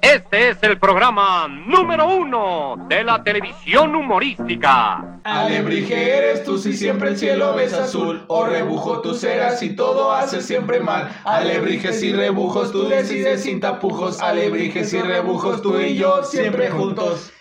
[0.00, 5.20] Este es el programa número uno de la televisión humorística.
[5.24, 10.12] Alebrije eres tú si siempre el cielo ves azul O rebujo tú serás y todo
[10.12, 11.08] haces siempre mal.
[11.24, 14.20] Alebrijes y rebujos tú decides sin tapujos.
[14.20, 17.32] Alebrijes y rebujos tú y yo siempre juntos.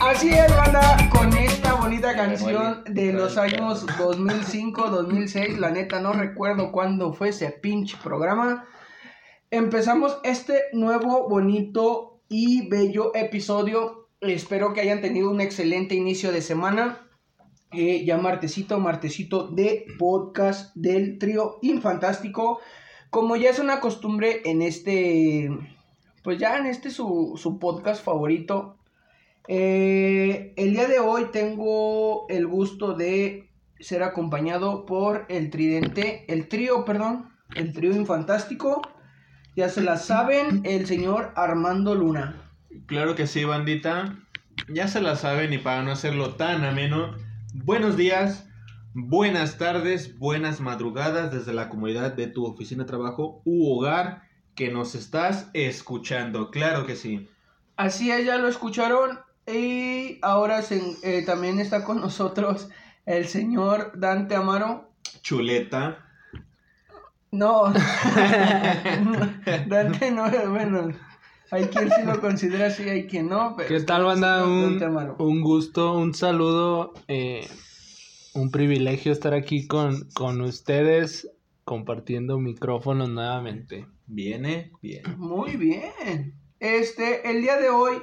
[0.00, 1.57] Así es, banda, con esta
[1.88, 7.96] bonita canción de los años 2005, 2006, la neta no recuerdo cuándo fue ese pinche
[8.04, 8.66] programa.
[9.50, 14.10] Empezamos este nuevo, bonito y bello episodio.
[14.20, 17.08] Espero que hayan tenido un excelente inicio de semana.
[17.72, 22.60] Eh, ya martesito, martesito de podcast del trío Infantástico.
[23.08, 25.48] Como ya es una costumbre en este,
[26.22, 28.77] pues ya en este su, su podcast favorito,
[29.48, 36.48] eh, el día de hoy tengo el gusto de ser acompañado por el tridente, el
[36.48, 38.82] trío, perdón, el trío infantástico.
[39.56, 42.36] Ya se la saben, el señor Armando Luna.
[42.86, 44.18] Claro que sí, bandita
[44.68, 47.16] Ya se la saben y para no hacerlo tan ameno
[47.54, 48.46] Buenos días,
[48.92, 54.22] buenas tardes, buenas madrugadas Desde la comunidad de tu oficina de trabajo u hogar
[54.54, 57.28] Que nos estás escuchando, claro que sí
[57.78, 59.20] Así es, ya lo escucharon.
[59.52, 62.68] Y ahora se- eh, también está con nosotros
[63.06, 64.92] el señor Dante Amaro.
[65.22, 66.04] Chuleta
[67.30, 67.72] No,
[69.66, 70.88] Dante no, bueno,
[71.50, 73.54] hay quien sí lo considera así, hay quien no.
[73.56, 74.44] Pero ¿Qué tal, banda?
[74.46, 75.16] Un, Dante Amaro.
[75.18, 77.46] un gusto, un saludo, eh,
[78.34, 81.30] un privilegio estar aquí con, con ustedes
[81.64, 83.86] compartiendo micrófonos nuevamente.
[84.06, 86.34] Viene, bien Muy bien.
[86.60, 87.98] Este, el día de hoy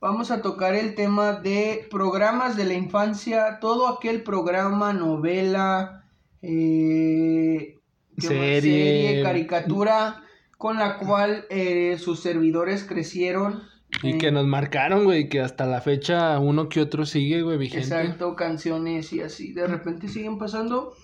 [0.00, 6.04] vamos a tocar el tema de programas de la infancia, todo aquel programa, novela,
[6.42, 7.74] eh.
[8.18, 9.22] Serie.
[9.22, 10.24] caricatura,
[10.56, 13.62] con la cual eh, sus servidores crecieron.
[14.02, 17.58] Y Eh, que nos marcaron, güey, que hasta la fecha uno que otro sigue, güey,
[17.58, 17.86] vigente.
[17.86, 19.52] Exacto, canciones y así.
[19.52, 20.94] De repente siguen pasando.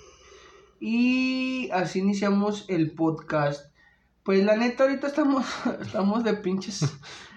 [0.80, 3.72] Y así iniciamos el podcast.
[4.24, 5.46] Pues la neta, ahorita estamos,
[5.80, 6.80] estamos de pinches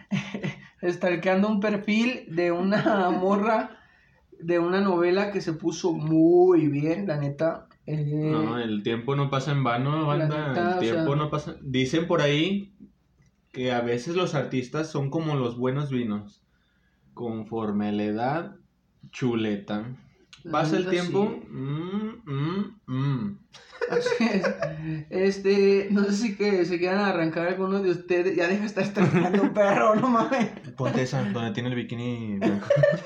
[0.82, 3.80] stalkeando un perfil de una morra
[4.40, 7.68] de una novela que se puso muy bien, la neta.
[7.88, 10.50] Eh, No, el tiempo no pasa en vano, banda.
[10.50, 11.56] Neta, el o tiempo sea- no pasa.
[11.62, 12.74] Dicen por ahí
[13.52, 16.44] que a veces los artistas son como los buenos vinos.
[17.16, 18.56] Conforme a la edad,
[19.12, 19.96] chuleta.
[20.52, 21.40] Pasa el tiempo.
[21.42, 21.48] sí.
[21.50, 23.40] mm, mm, mm.
[23.90, 24.46] Así es.
[25.10, 28.36] Este, no sé si que se quieran arrancar algunos de ustedes.
[28.36, 30.50] Ya deja de estar stalkeando perro, no mames.
[30.76, 32.68] Ponte esa, donde tiene el bikini blanco.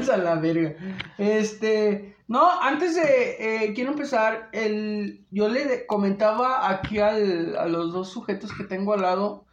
[0.00, 0.74] Esa la verga.
[1.18, 3.36] Este, no, antes de,
[3.66, 8.94] eh, quiero empezar, el, yo le comentaba aquí al- a los dos sujetos que tengo
[8.94, 9.44] al lado,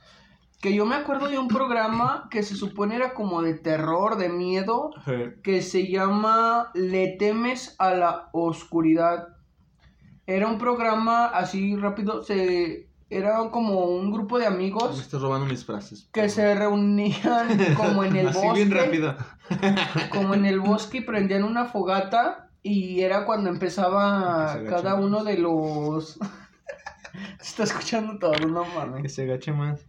[0.61, 4.29] que yo me acuerdo de un programa que se supone era como de terror, de
[4.29, 4.91] miedo,
[5.43, 9.29] que se llama Le temes a la oscuridad.
[10.27, 15.47] Era un programa así rápido, se, era como un grupo de Me amigos estás robando
[15.47, 16.07] mis frases.
[16.13, 19.15] que se reunían como en el Así bosque bien rápido.
[20.11, 25.23] como en el bosque y prendían una fogata y era cuando empezaba Que cada uno
[25.23, 26.19] de los...
[27.39, 29.13] Se está escuchando todo, no Que mames.
[29.13, 29.85] se agache más.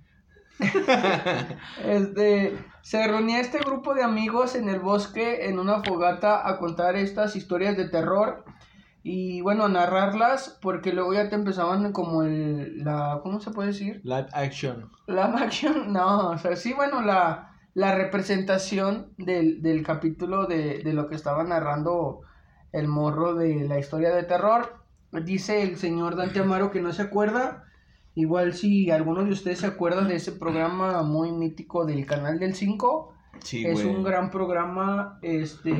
[1.84, 6.96] Este, se reunía este grupo de amigos en el bosque en una fogata a contar
[6.96, 8.44] estas historias de terror
[9.02, 12.84] y bueno, narrarlas porque luego ya te empezaban como el...
[12.84, 14.00] La, ¿Cómo se puede decir?
[14.04, 14.90] Live action.
[15.06, 20.92] La action, no, o sea, sí, bueno, la, la representación del, del capítulo de, de
[20.92, 22.20] lo que estaba narrando
[22.70, 24.82] el morro de la historia de terror.
[25.24, 27.64] Dice el señor Dante Amaro que no se acuerda.
[28.14, 32.54] Igual si alguno de ustedes se acuerda de ese programa muy mítico del canal del
[32.54, 33.96] 5, Sí, es güey.
[33.96, 35.72] un gran programa este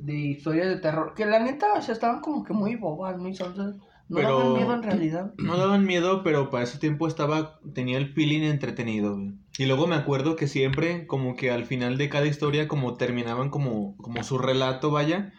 [0.00, 1.12] de historias de terror.
[1.14, 3.74] Que la neta, o sea, estaban como que muy bobas, muy sonsas.
[4.08, 5.34] No Pero- daban miedo en realidad.
[5.38, 9.34] No daban miedo, pero para ese tiempo estaba, tenía el feeling entretenido, güey.
[9.58, 13.50] Y luego me acuerdo que siempre, como que al final de cada historia, como terminaban
[13.50, 15.32] como, como su relato, vaya,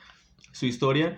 [0.51, 1.18] su historia.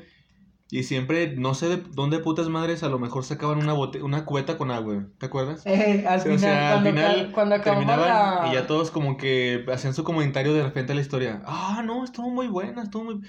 [0.71, 4.25] Y siempre, no sé de dónde putas madres, a lo mejor sacaban una bote una
[4.25, 5.05] cubeta con agua.
[5.19, 5.65] ¿te acuerdas?
[5.65, 8.47] Eh, al final, o sea, al cuando, final cal- cuando terminaban la...
[8.49, 11.43] y ya todos como que hacían su comentario de repente a la historia.
[11.45, 13.21] Ah, no, estuvo muy buena, estuvo muy...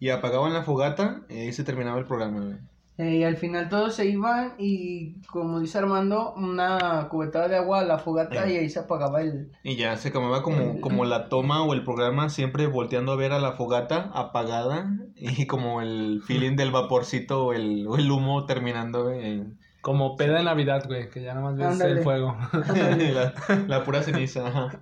[0.00, 2.56] Y apagaban la fogata y ahí se terminaba el programa, güey.
[2.98, 7.78] Eh, y al final todos se iban y, como dice Armando, una cubetada de agua
[7.78, 8.54] a la fogata Eh.
[8.54, 9.52] y ahí se apagaba el...
[9.62, 13.30] Y ya se acababa como, como la toma o el programa siempre volteando a ver
[13.32, 18.46] a la fogata apagada y como el feeling del vaporcito o el, o el humo
[18.46, 21.92] terminando en, Como peda de Navidad, güey, que ya nada más ves Ándale.
[21.92, 22.36] el fuego.
[23.14, 23.32] la,
[23.68, 24.80] la pura ceniza, ajá.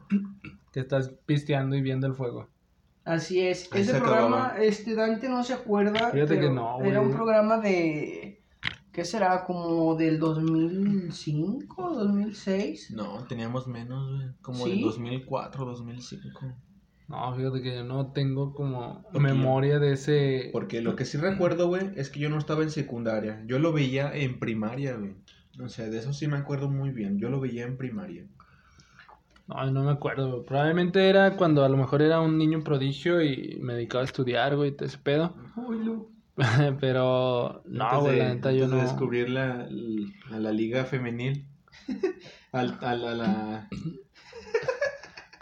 [0.73, 2.49] que estás pisteando y viendo el fuego.
[3.07, 3.73] Así es.
[3.73, 4.63] Ahí Ese se programa, acababa.
[4.65, 6.11] este Dante no se acuerda.
[6.11, 7.17] Fíjate que no, Era un güey.
[7.17, 8.43] programa de.
[8.93, 9.45] ¿Qué será?
[9.45, 12.91] Como del 2005, 2006.
[12.93, 14.29] No, teníamos menos, güey.
[14.43, 14.71] Como ¿Sí?
[14.73, 16.41] del 2004, 2005.
[17.09, 20.51] No, fíjate que yo no tengo como memoria de ese...
[20.53, 23.45] Porque lo que sí recuerdo, güey, es que yo no estaba en secundaria.
[23.47, 25.15] Yo lo veía en primaria, güey.
[25.63, 27.19] O sea, de eso sí me acuerdo muy bien.
[27.19, 28.27] Yo lo veía en primaria.
[29.49, 30.45] No, no me acuerdo.
[30.45, 34.57] Probablemente era cuando a lo mejor era un niño prodigio y me dedicaba a estudiar,
[34.57, 35.35] güey, todo ese pedo.
[35.57, 36.11] Uy, lo-
[36.81, 38.77] Pero, no, güey, la neta yo no...
[38.77, 39.69] de descubrir la,
[40.33, 41.47] a la liga femenil.
[42.53, 43.69] Al, a la, la-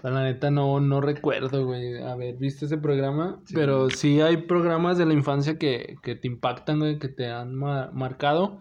[0.03, 3.41] Pero la neta no, no recuerdo, güey, haber visto ese programa.
[3.47, 3.55] Sí.
[3.55, 7.55] Pero sí hay programas de la infancia que, que te impactan, güey, que te han
[7.55, 8.59] ma- marcado.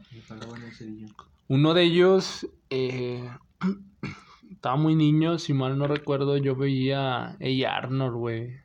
[1.49, 3.27] Uno de ellos, eh,
[4.63, 7.37] estaba muy niño, si mal no recuerdo, yo veía a
[7.77, 8.63] Arnold, güey.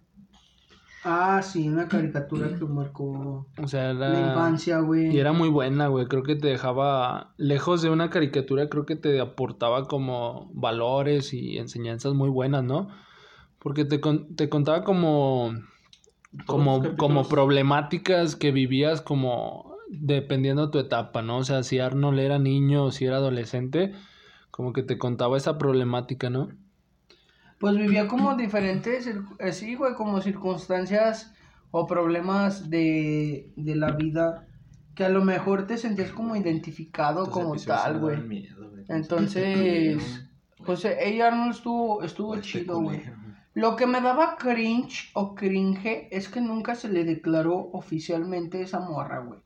[1.03, 4.11] Ah, sí, una caricatura que marcó O sea, era...
[4.13, 5.09] la infancia, güey.
[5.11, 6.07] Y era muy buena, güey.
[6.07, 11.59] Creo que te dejaba, lejos de una caricatura, creo que te aportaba como valores y
[11.59, 12.89] enseñanzas muy buenas, ¿no?
[13.59, 15.53] Porque te, con- te contaba como,
[16.47, 21.39] como, como problemáticas que vivías como dependiendo de tu etapa, ¿no?
[21.39, 23.95] O sea, si Arnold era niño o si era adolescente,
[24.59, 26.49] como que te contaba esa problemática, ¿no?
[27.61, 31.33] Pues vivía como diferentes, eh, sí, güey, como circunstancias
[31.71, 34.49] o problemas de, de la vida
[34.97, 38.49] que a lo mejor te sentías como identificado Estos como tal, güey.
[38.89, 40.27] Entonces,
[40.67, 43.01] pues eh, ella no estuvo, estuvo Este chido, güey.
[43.55, 48.81] Lo que me daba cringe o cringe es que nunca se le declaró oficialmente esa
[48.81, 49.39] morra, güey.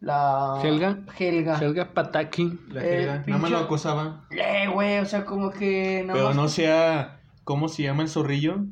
[0.00, 0.60] La...
[0.64, 1.00] ¿Helga?
[1.18, 1.58] Helga.
[1.58, 2.58] Helga Pataki.
[2.70, 4.26] La Eh, Helga, nada más lo acosaba.
[4.30, 7.20] Eh, güey, o sea, como que nada Pero más- no sea.
[7.44, 8.64] ¿Cómo se llama el zorrillo?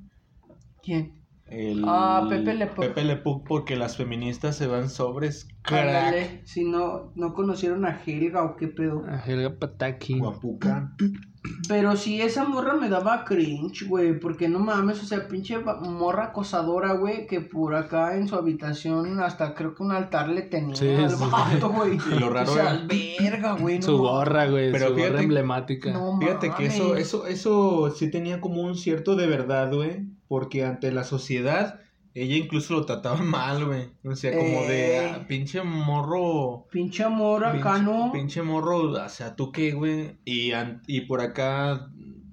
[0.82, 1.22] ¿Quién?
[1.46, 1.82] El...
[1.86, 2.76] Ah, Pepe Le Pew.
[2.84, 5.48] Pepe Le Pew, porque las feministas se van sobres.
[5.62, 6.44] Crack.
[6.44, 9.04] Si no, no conocieron a Helga o qué pedo.
[9.08, 10.18] a Helga Pataki.
[10.18, 10.94] Guapuca.
[11.68, 16.26] Pero sí, esa morra me daba cringe, güey, porque no mames, o sea, pinche morra
[16.26, 20.74] acosadora, güey, que por acá en su habitación hasta creo que un altar le tenía
[20.74, 21.98] Sí, al vato, güey.
[22.12, 23.78] Y lo raro o sea, verga, güey.
[23.78, 25.92] no Su gorra, güey, Pero su gorra emblemática.
[25.92, 30.06] No Fíjate que eso, eso, eso sí tenía como un cierto de verdad, güey.
[30.26, 31.80] Porque ante la sociedad,
[32.14, 33.90] ella incluso lo trataba mal, güey.
[34.04, 35.06] O sea, como de Ey.
[35.14, 36.66] ah, pinche morro.
[36.70, 38.10] Pinche amor acá, ¿no?
[38.12, 40.18] pinche morro, o sea, ¿tú qué, güey?
[40.24, 40.52] Y,
[40.86, 41.90] y por acá,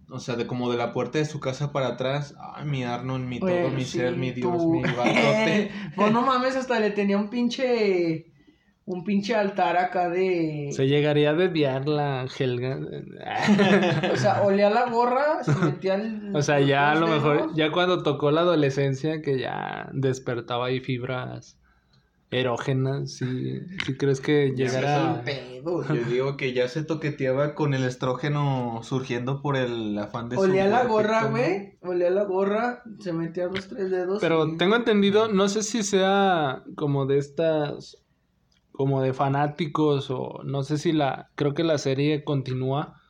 [0.10, 3.26] o sea, de como de la puerta de su casa para atrás, ay, mi Arnold,
[3.28, 4.72] mi todo, Pues, mi sí, ser, mi Dios, tú.
[4.72, 5.72] mi batote.
[5.96, 8.32] pues no mames, hasta le tenía un pinche.
[8.88, 10.70] Un pinche altar acá de.
[10.72, 12.80] Se llegaría a desviar la Helga.
[14.14, 16.36] O sea, olía la gorra, se metía el.
[16.36, 17.56] o sea, ya a lo mejor, dedos.
[17.56, 21.58] ya cuando tocó la adolescencia, que ya despertaba ahí fibras
[22.32, 25.22] erógenas, ¿sí, sí crees que llegara...
[25.24, 30.36] Pedo, Yo digo que ya se toqueteaba con el estrógeno surgiendo por el afán de
[30.36, 31.32] su Olía la gorra, cuerpito, ¿no?
[31.32, 31.78] güey.
[31.96, 34.20] Olía la gorra, se metía los tres dedos.
[34.22, 38.05] Pero y- tengo entendido, no sé si sea como de estas,
[38.78, 43.02] como de fanáticos o no sé si la, creo que la serie continúa.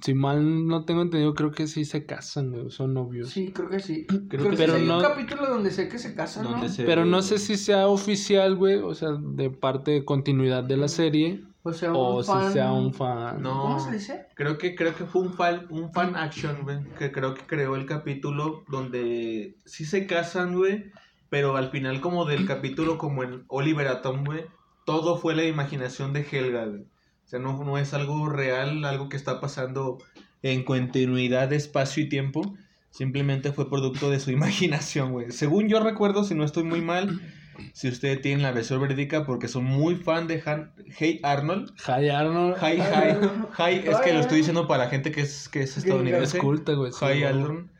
[0.00, 3.28] Si mal no tengo entendido, creo que sí se casan, güey, son novios.
[3.28, 4.06] Sí, creo que sí.
[4.06, 4.62] Creo Creo, que que sí.
[4.62, 6.66] hay Pero un no- capítulo donde sé que se casan, ¿no?
[6.68, 10.78] se- Pero no sé si sea oficial, güey, o sea, de parte de continuidad de
[10.78, 12.52] la serie O sea, o un si fan...
[12.54, 13.42] sea un fan.
[13.42, 13.60] No.
[13.62, 14.26] ¿Cómo se dice?
[14.34, 16.78] Creo que, creo que fue un fan, un fan action, güey.
[16.98, 20.90] Que creo que creó el capítulo donde sí se casan, güey.
[21.32, 24.44] Pero al final, como del capítulo, como en Oliver Atom, güey.
[24.84, 26.82] Todo fue la imaginación de Helga, güey.
[26.82, 29.96] O sea, no, no es algo real, algo que está pasando
[30.42, 32.54] en continuidad de espacio y tiempo.
[32.90, 35.30] Simplemente fue producto de su imaginación, güey.
[35.32, 37.22] Según yo recuerdo, si no estoy muy mal,
[37.72, 41.72] si ustedes tienen la versión verídica, porque son muy fan de Han- Hey Arnold.
[41.88, 42.56] Hi Arnold.
[42.60, 43.16] Hi, hi,
[43.58, 46.36] hi, es que lo estoy diciendo para la gente que es, que es estadounidense.
[46.36, 46.92] Es culta, güey.
[47.00, 47.22] Hi.
[47.22, 47.70] Arnold.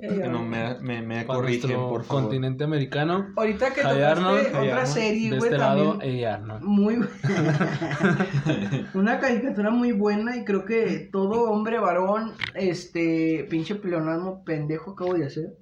[0.00, 2.22] Eh, no me, me, me Para corrigen, por favor.
[2.24, 3.32] continente americano.
[3.36, 4.86] Ahorita que tocaste Arnold, otra Arnold.
[4.86, 6.62] serie, De güey, este lado, Arnold.
[6.62, 6.98] muy
[8.94, 15.14] una caricatura muy buena y creo que todo hombre varón, este, pinche pleonasmo pendejo acabo
[15.14, 15.56] de hacer.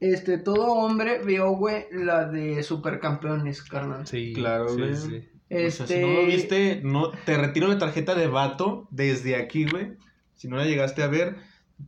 [0.00, 4.06] Este, todo hombre vio, güey, la de supercampeones, carnal.
[4.06, 4.92] Sí, Claro, sí, güey.
[4.92, 9.36] O sea, Este, si no lo viste, no, te retiro la tarjeta de vato desde
[9.36, 9.92] aquí, güey.
[10.34, 11.36] Si no la llegaste a ver,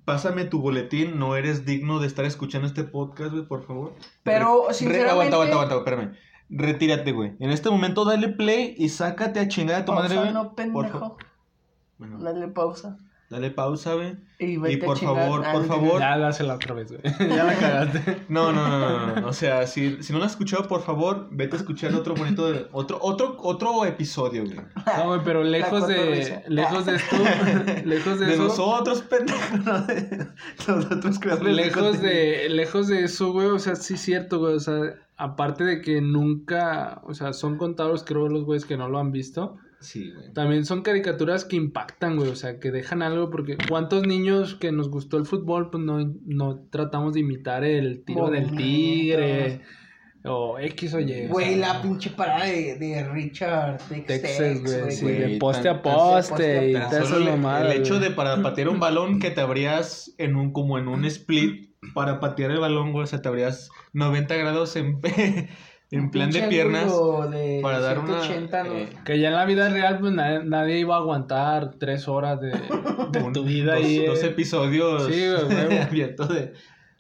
[0.05, 1.19] pásame tu boletín.
[1.19, 3.95] No eres digno de estar escuchando este podcast, güey, por favor.
[4.23, 6.15] Pero, Re- sinceramente- aguanta, aguanta, aguanta, espérame.
[6.51, 7.35] retírate, güey.
[7.41, 10.33] En este momento dale play y sácate a chingada a tu madre, güey.
[10.33, 11.17] no, pendejo.
[11.99, 12.97] Bueno, Dale pausa.
[13.31, 14.17] Dale pausa, güey.
[14.41, 15.17] Y, por chingar.
[15.17, 15.99] favor, por favor.
[16.01, 17.03] Ya dásela otra vez, güey.
[17.29, 18.23] ya la cagaste.
[18.29, 19.27] No, no, no, no.
[19.29, 22.51] O sea, si, si no lo has escuchado, por favor, vete a escuchar otro bonito,
[22.53, 24.57] de- otro, otro, otro episodio, güey.
[24.97, 26.45] No, güey, pero lejos de.
[26.49, 27.17] Lejos de esto.
[27.85, 28.45] lejos de, De eso.
[28.45, 30.29] nosotros, pendejos, no de
[30.69, 32.09] los otros creadores Lejos contenido.
[32.11, 35.81] de, lejos de eso, güey, o sea, sí es cierto, güey, o sea, aparte de
[35.83, 40.11] que nunca, o sea, son contados, creo, los güeyes que no lo han visto, Sí,
[40.13, 40.33] güey.
[40.33, 44.73] también son caricaturas que impactan, güey, o sea, que dejan algo, porque ¿cuántos niños que
[44.73, 49.61] nos gustó el fútbol, pues no, no tratamos de imitar el tiro del tigre,
[50.25, 51.27] o X o Y?
[51.27, 55.39] o Güey, sea, la pinche parada de, de Richard Tex Texas, güey, sí, güey, de
[55.39, 58.81] poste a tan- poste y tan todas solo esas el- hecho de para patear un
[58.81, 63.05] balón que te abrías en un como en un split para patear el balón, güey,
[63.05, 65.01] o sea, te abrías 90 grados en,
[65.91, 66.93] en plan de piernas
[67.31, 68.73] de para dar una 180, ¿no?
[68.75, 72.41] eh, Que ya en la vida real, pues nadie, nadie iba a aguantar tres horas
[72.41, 74.05] de, de un- tu vida dos, ahí.
[74.05, 74.27] dos eh.
[74.27, 75.49] episodios Sí, güey,
[76.29, 76.53] de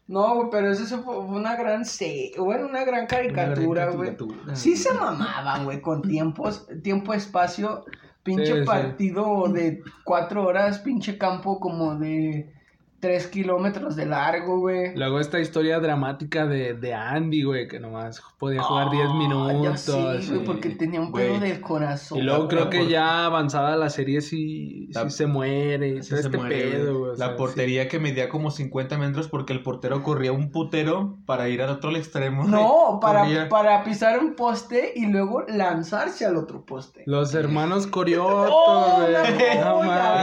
[0.06, 2.32] No, güey, pero eso fue fue una gran se...
[2.38, 4.16] bueno, una gran caricatura, güey.
[4.54, 7.84] Sí se mamaban, güey, con tiempos, tiempo, espacio,
[8.22, 8.64] pinche Sí, sí.
[8.64, 12.54] partido de cuatro horas, pinche campo como de
[13.00, 14.94] tres kilómetros de largo, güey.
[14.96, 19.62] Luego esta historia dramática de, de Andy, güey, que nomás podía jugar 10 Ah, minutos.
[19.62, 20.42] Ya sí, güey, sí.
[20.44, 22.18] porque tenía un pedo del corazón.
[22.18, 25.26] Y luego La- creo la que por- ya avanzada la serie sí, La- sí se
[25.26, 26.98] muere Sí se este muere, pedo, güey.
[26.98, 27.10] güey.
[27.10, 31.18] o La sea, portería que medía como 50 metros porque el portero corría un putero
[31.26, 32.44] para ir al otro extremo.
[32.44, 33.48] No, para, Corría.
[33.48, 37.02] para pisar un poste y luego lanzarse al otro poste.
[37.06, 39.12] Los hermanos Corioto, ¡Oh, güey.
[39.12, 39.76] la no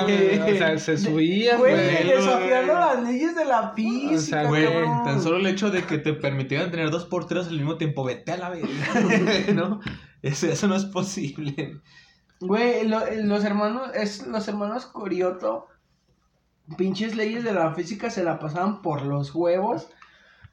[0.03, 0.39] güey!
[0.55, 1.73] O sea, se subían, Güey,
[2.67, 5.03] las leyes de la física, O sea, Güey, cabrón.
[5.03, 8.31] tan solo el hecho de que te permitieran tener dos porteros al mismo tiempo, vete
[8.31, 8.67] a la verga,
[9.53, 9.79] ¿no?
[10.21, 11.79] Eso, eso no es posible.
[12.39, 15.67] Güey, lo- los hermanos, es, los hermanos Corioto,
[16.77, 19.87] pinches leyes de la física se la pasaban por los huevos.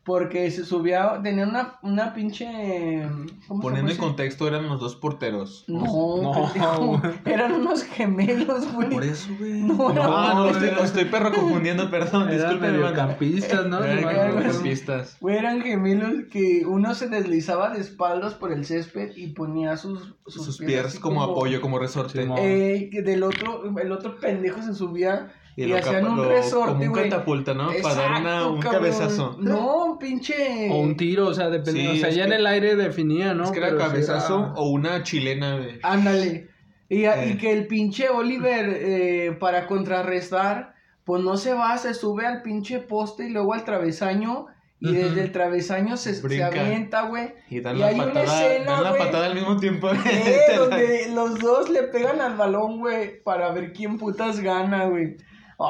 [0.04, 3.06] Porque se subía, tenía una, una pinche.
[3.47, 5.64] ¿cómo se Poniendo en contexto, eran los dos porteros.
[5.68, 8.90] No, No, eran unos gemelos, güey.
[8.90, 9.61] Por eso, güey.
[9.61, 10.82] No, No, no, estoy, no.
[10.82, 12.30] estoy perro confundiendo, perdón.
[12.30, 13.85] Eran mediocampistas, ¿no?
[13.85, 15.18] Eran mediocampistas.
[15.21, 20.14] Güey, eran gemelos que uno se deslizaba de espaldas por el césped y ponía sus,
[20.26, 22.26] Sus pies piernas así como apoyo, como resorte.
[22.38, 26.85] Eh, que del otro, el otro pendejo se subía y, lo hacían un resorte, Como
[26.85, 27.11] un güey.
[27.11, 27.71] catapulta, ¿no?
[27.82, 28.80] Para dar una- Exacto, un cabrón.
[28.82, 29.37] cabezazo.
[29.40, 30.68] No, un pinche.
[30.71, 31.80] O un tiro, o sea, depende.
[31.80, 33.44] Sí, o sea, ya en el aire definía, ¿no?
[33.44, 35.78] Es que era Pero cabezazo era- o una chilena, güey.
[35.82, 36.49] Ándale.
[36.88, 37.38] Y, y Eh.
[37.40, 42.78] que el pinche Oliver, eh, para contrarrestar, pues no se va, se sube al pinche
[42.80, 44.47] poste y luego al travesaño.
[44.85, 47.35] Y desde el travesaño se, se avienta, güey.
[47.49, 49.88] Y dan Y la hay una patada, escena, dan la patada al mismo tiempo.
[49.92, 49.94] Eh,
[50.59, 55.16] donde los dos le pegan al balón, güey, para ver quién putas gana, güey.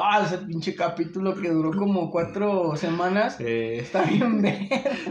[0.01, 3.37] Ah, ese pinche capítulo que duró como cuatro semanas.
[3.39, 4.67] Eh, Está bien ver.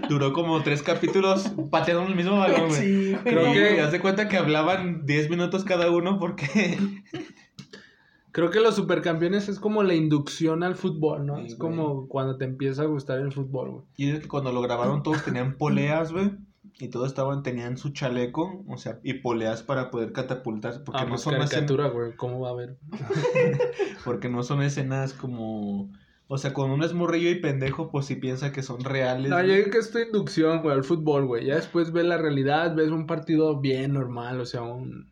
[0.08, 2.80] duró como tres capítulos pateando el mismo balón, güey.
[2.80, 3.16] Sí.
[3.24, 6.78] Creo y, que- haz de cuenta que hablaban 10 minutos cada uno porque
[8.32, 11.36] Creo que los supercampeones es como la inducción al fútbol, ¿no?
[11.36, 11.70] Sí, es güey.
[11.70, 13.84] como cuando te empieza a gustar el fútbol, güey.
[13.98, 16.30] Y es que cuando lo grabaron todos tenían poleas, güey.
[16.78, 20.80] Y todos estaban, tenían su chaleco, o sea, y poleas para poder catapultarse.
[20.80, 22.16] Porque, Ah, no pues son escenas, caricatura, güey.
[22.16, 22.76] ¿Cómo va a haber?
[24.04, 25.90] porque no son escenas como...
[26.28, 29.28] O sea, cuando uno es morrillo y pendejo, pues sí piensa que son reales.
[29.28, 29.48] No, güey.
[29.48, 31.44] yo digo que es tu inducción, güey, al fútbol, güey.
[31.46, 35.10] Ya después ves la realidad, ves un partido bien normal, o sea, un...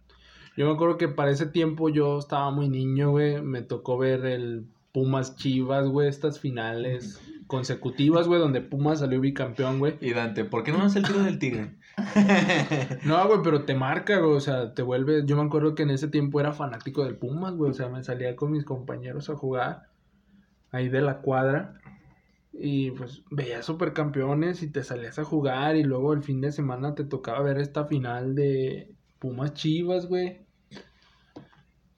[0.57, 3.41] Yo me acuerdo que para ese tiempo yo estaba muy niño, güey.
[3.43, 9.79] Me tocó ver el Pumas Chivas, güey, estas finales consecutivas, güey, donde Pumas salió bicampeón,
[9.79, 9.97] güey.
[10.01, 11.75] Y Dante, ¿por qué no haces el tiro del tigre?
[13.05, 15.25] No, güey, pero te marca, güey, o sea, te vuelve...
[15.27, 18.03] Yo me acuerdo que en ese tiempo era fanático del Pumas, güey, o sea, me
[18.05, 19.89] salía con mis compañeros a jugar
[20.71, 21.81] ahí de la cuadra.
[22.53, 26.95] Y pues veías supercampeones y te salías a jugar y luego el fin de semana
[26.95, 30.41] te tocaba ver esta final de Pumas Chivas, güey.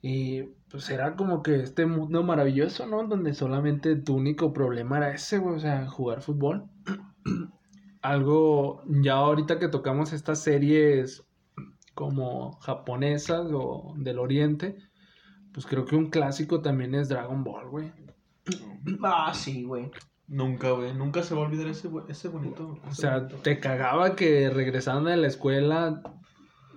[0.03, 3.07] Y pues era como que este mundo maravilloso, ¿no?
[3.07, 6.65] Donde solamente tu único problema era ese, güey, o sea, jugar fútbol.
[8.01, 11.25] Algo, ya ahorita que tocamos estas series
[11.95, 14.79] como japonesas o del oriente,
[15.53, 17.93] pues creo que un clásico también es Dragon Ball, güey.
[19.05, 19.91] Ah, sí, güey.
[20.27, 20.95] Nunca, güey.
[20.95, 22.81] Nunca se va a olvidar ese, ese bonito.
[22.89, 26.03] O sea, te cagaba que regresando de la escuela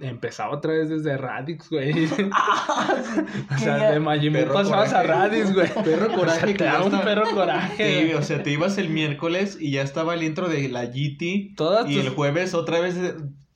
[0.02, 1.94] empezaba otra vez desde Radix, güey.
[3.56, 5.04] O sea, de Perro pasabas a.
[5.04, 5.68] Radix, güey.
[5.84, 8.08] Perro O sea, coraje te ya un perro coraje.
[8.08, 11.54] Sí, o sea, te ibas el miércoles y ya estaba el intro de la GT.
[11.56, 12.96] Todas y tus- el jueves otra vez.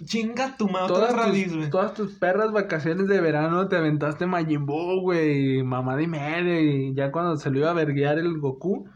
[0.04, 1.70] Chinga tu madre, Todas otra Radix, güey.
[1.70, 6.94] todas tus perras vacaciones de verano te aventaste Majin Buu, güey, mamá de media, y
[6.94, 8.88] ya cuando se lo iba a verguear el Goku,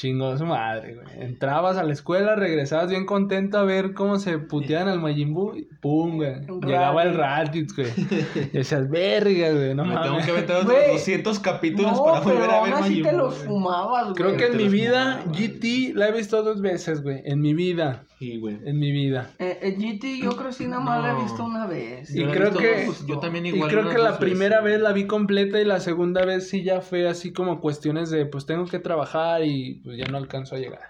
[0.00, 1.06] chingó su madre, güey.
[1.26, 5.54] Entrabas a la escuela, regresabas bien contento a ver cómo se puteaban al Majin Buu,
[5.56, 6.36] y pum, güey.
[6.66, 7.74] Llegaba el Raditz.
[7.76, 7.88] Güey.
[7.98, 10.24] Y decías, verga, güey, no Me tengo mames.
[10.24, 10.92] que aventar otros Güey.
[10.92, 14.14] 200 capítulos No, para volver a ver así Majin te los fumabas, güey.
[14.14, 15.38] Creo que en mi vida, fumaba.
[15.38, 17.20] GT la he visto dos veces, güey.
[17.26, 18.58] En mi vida, Sí, güey.
[18.64, 19.30] en mi vida.
[19.38, 22.14] Eh, eh, GT yo creo que sí nada más la he visto una vez.
[22.14, 23.70] Y creo que- dos- yo también Y igual.
[23.70, 24.78] creo unas que la primera veces.
[24.78, 28.26] vez la vi completa y la segunda vez sí ya fue así como cuestiones de
[28.26, 30.82] pues tengo que trabajar y pues ya no alcanzo a llegar.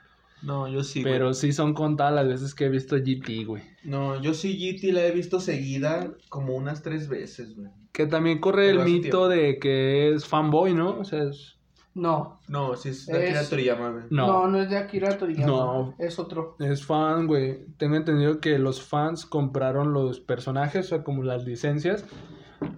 [0.42, 1.02] No, yo sí.
[1.02, 1.35] Pero güey.
[1.35, 3.62] sí son contadas las veces que he visto GT, güey.
[3.85, 7.69] No, yo sí GT la he visto seguida como unas tres veces, güey.
[7.92, 9.28] Que también corre Pero el mito tiempo.
[9.28, 10.99] de que es fanboy, ¿no?
[10.99, 11.57] O sea, es...
[11.92, 12.40] No.
[12.49, 14.04] No, sí es Es- Akira Toriyama, güey.
[14.11, 14.26] no.
[14.26, 15.47] No, No, es de Akira Toriyama.
[15.47, 15.95] No.
[15.99, 16.57] Es otro.
[16.61, 17.64] es fan, güey.
[17.78, 22.04] Tengo entendido que los fans compraron los personajes, o sea, como las licencias,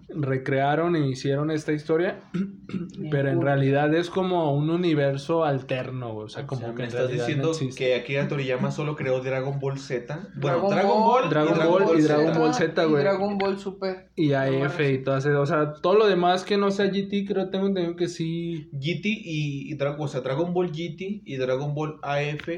[0.08, 2.20] recrearon e hicieron esta historia,
[3.10, 6.14] pero en realidad es como un universo alterno.
[6.16, 7.74] O sea, O como sea, que me estás no diciendo existe.
[7.76, 10.28] que Akira Toriyama solo creó Dragon Ball Z.
[10.36, 13.02] Bueno, Dragon Dragon Ball, Dragon Ball y Dragon Ball Z, y güey.
[13.02, 14.10] Dragon Ball Super.
[14.14, 17.50] Y AF y todas esas, o sea, todo lo demás que no sea GT, creo
[17.50, 18.68] tengo entendido que sí.
[18.72, 22.48] GT y, y o sea, Dragon Ball GT y Dragon Ball AF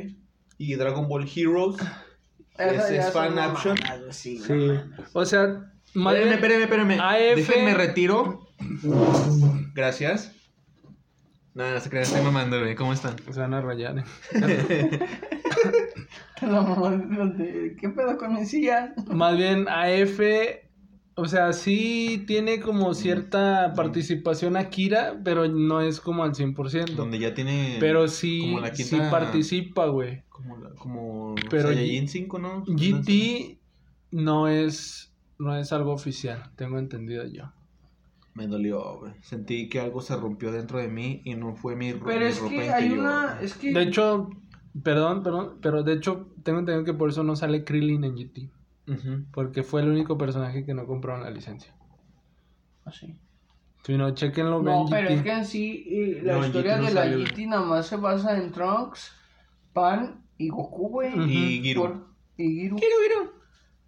[0.58, 1.76] y Dragon Ball Heroes.
[2.56, 3.76] Es son fan action.
[4.10, 4.40] Sí.
[5.12, 7.00] O sea, más Espérame, espérame, espérame.
[7.00, 7.36] AF.
[7.36, 8.46] Déjenme retiro.
[9.74, 10.32] Gracias.
[11.54, 12.74] Nada, se crean, estoy mamando, güey.
[12.74, 13.14] ¿Cómo están?
[13.30, 13.98] Se van a rayar.
[13.98, 14.04] eh.
[16.42, 18.92] La mamá de- ¿Qué pedo con mi silla?
[19.06, 20.20] Más bien AF,
[21.14, 26.96] o sea, sí tiene como cierta participación Akira, pero no es como al 100%.
[26.96, 27.76] Donde ya tiene.
[27.80, 30.22] Pero sí, como la sí quinta- participa, güey.
[30.28, 32.64] Como, la- como Pero Saiyajin 5, ¿no?
[32.66, 33.58] GT
[34.10, 37.44] no es, no es algo oficial, tengo entendido yo.
[38.34, 39.12] Me dolió, güey.
[39.22, 42.26] Sentí que algo se rompió dentro de mí y no fue mi, ro- Pero mi
[42.26, 43.40] es ropa que hay interior, una.
[43.40, 43.72] Es que.
[43.72, 44.30] De hecho,
[44.82, 48.50] perdón, perdón, pero de hecho tengo entendido que por eso no sale Krillin en GT.
[49.32, 51.74] Porque fue el único personaje que no compraron la licencia.
[52.84, 53.16] Así.
[53.84, 55.14] Si no, chequenlo, No, pero GT.
[55.14, 57.06] es que en sí eh, la No, historia no de la.
[57.06, 59.12] GT nada más se basa en Trunks,
[59.72, 61.12] Pan y Goku, güey.
[61.30, 61.80] Y Giru.
[61.82, 62.76] Por- y Giru.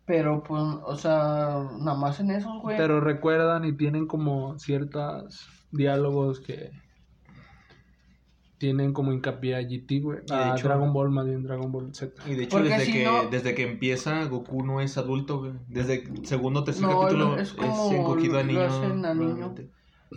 [0.07, 2.77] Pero pues, o sea, nada más en esos, güey.
[2.77, 6.71] Pero recuerdan y tienen como ciertos diálogos que
[8.59, 10.19] tienen como hincapié a GT, güey.
[10.27, 12.15] de A hecho- Dragon Ball, más bien Dragon Ball Z.
[12.27, 15.41] Y de hecho, Porque desde si que, no- desde que empieza, Goku no es adulto,
[15.41, 15.53] güey.
[15.69, 17.55] Desde el segundo o tercer No, capítulo es
[17.93, 18.61] encogido a lo niño.
[18.63, 19.25] hacen a niño.
[19.35, 19.71] nuevamente.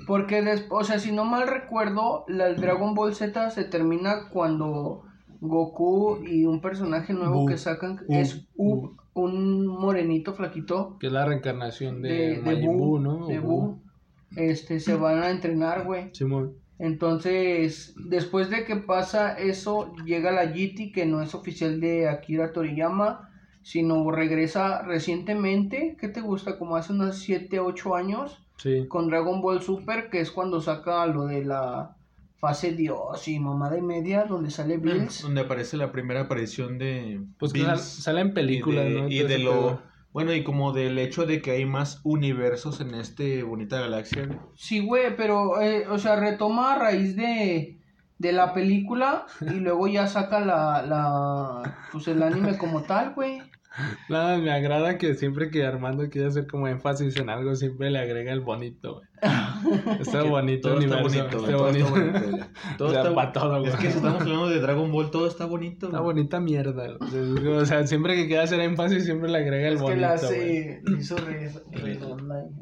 [0.07, 4.29] Porque, des- o sea, si no mal recuerdo, la el Dragon Ball Z se termina
[4.29, 5.03] cuando
[5.41, 7.45] Goku y un personaje nuevo Bu.
[7.47, 8.15] que sacan U.
[8.15, 13.27] es Ub, un morenito flaquito Que es la reencarnación de, de, Buu, ¿no?
[13.27, 13.79] de O Buu.
[14.35, 16.09] Este, se van a entrenar, güey.
[16.13, 16.53] Simón.
[16.77, 22.53] Entonces, después de que pasa eso, llega la GT, que no es oficial de Akira
[22.53, 23.29] Toriyama,
[23.63, 26.57] sino regresa recientemente, ¿qué te gusta?
[26.57, 28.87] Como hace unos 7, 8 años, Sí.
[28.87, 31.95] con Dragon Ball Super, que es cuando saca lo de la
[32.39, 35.21] fase Dios y mamada y media, donde sale Bills.
[35.21, 37.21] Donde aparece la primera aparición de.
[37.37, 39.07] Pues que Bills sal- salen películas, y de, ¿no?
[39.09, 39.51] y de lo.
[39.51, 39.89] pedo.
[40.11, 44.27] Bueno, y como del hecho de que hay más universos en este bonita galaxia.
[44.55, 47.77] Sí, güey, pero, eh, o sea, retoma a raíz de,
[48.17, 53.39] de la película y luego ya saca la, la, pues el anime como tal, güey.
[54.09, 57.99] Nada, me agrada que siempre que Armando quiere hacer como énfasis en algo, siempre le
[57.99, 59.07] agrega el bonito, güey.
[59.99, 61.19] Está bonito todo el está universo.
[61.29, 62.11] bonito, está güey, todo está bonito.
[62.11, 62.43] bonito, güey.
[62.77, 63.83] Todo O sea, está pa' todo, Es güey.
[63.83, 65.89] que si estamos hablando de Dragon Ball, todo está bonito.
[65.89, 66.15] Una güey.
[66.15, 66.87] bonita mierda.
[66.97, 67.47] güey.
[67.57, 70.01] O sea, siempre que quiere hacer énfasis, siempre le agrega el Es que bonito.
[70.01, 70.25] la güey.
[70.25, 71.51] hace, hizo re-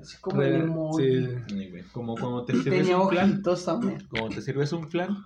[0.02, 1.04] así como el Re- emoji.
[1.04, 1.28] sí.
[1.48, 1.84] Sí, güey.
[1.94, 3.42] Como cuando te sirves Tenía un flan.
[3.44, 4.08] también.
[4.10, 5.18] Como te sirves un flan.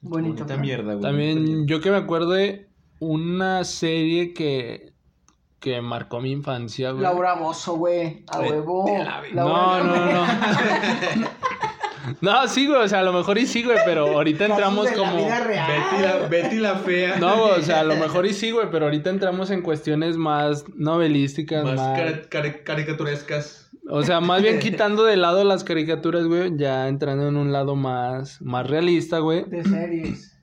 [0.00, 0.34] Bonito.
[0.44, 1.00] Bonita mierda, güey.
[1.02, 2.67] También yo que me acuerdo de
[3.00, 4.92] una serie que,
[5.60, 7.02] que marcó mi infancia, güey.
[7.02, 8.24] Laura Bozo, güey.
[8.28, 8.86] A huevo.
[8.98, 10.12] la No, no, no,
[11.16, 11.28] no.
[12.22, 14.96] No, sí, güey, o sea, a lo mejor y sí, güey, pero ahorita entramos la
[14.96, 15.16] como...
[15.16, 15.70] vida real.
[15.70, 17.16] Betty la, Betty la fea.
[17.18, 20.16] No, güey, o sea, a lo mejor y sí, güey, pero ahorita entramos en cuestiones
[20.16, 21.98] más novelísticas, Más más...
[21.98, 23.70] cari- cari- caricaturescas.
[23.90, 27.76] O sea, más bien quitando de lado las caricaturas, güey, ya entrando en un lado
[27.76, 29.44] más, más realista, güey.
[29.44, 30.37] De series.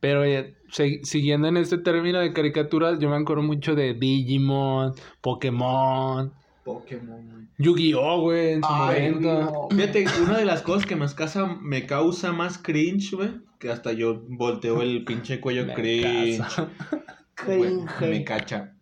[0.00, 0.56] Pero eh,
[1.02, 6.32] siguiendo en este término de caricaturas, yo me acuerdo mucho de Digimon, Pokémon,
[6.64, 7.50] Pokémon.
[7.58, 9.68] Yu-Gi-Oh, güey, en su Ay, momento.
[9.70, 9.76] no.
[9.76, 13.92] Fíjate, una de las cosas que más casa, me causa más cringe, güey, que hasta
[13.92, 16.40] yo volteo el pinche cuello Me cringe.
[17.34, 18.00] Cringe.
[18.00, 18.76] me cacha.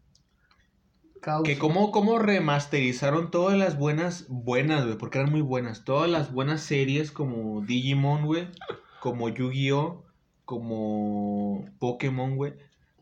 [1.21, 1.43] Causa.
[1.45, 5.85] Que cómo, cómo remasterizaron todas las buenas, buenas, güey, porque eran muy buenas.
[5.85, 8.49] Todas las buenas series como Digimon, güey,
[9.01, 10.05] como Yu-Gi-Oh,
[10.49, 12.55] como Pokémon, güey.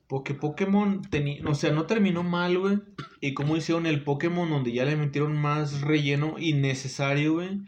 [0.09, 2.79] Porque Pokémon tenía, o sea, no terminó mal, güey.
[3.21, 7.61] Y como hicieron el Pokémon donde ya le metieron más relleno innecesario, güey.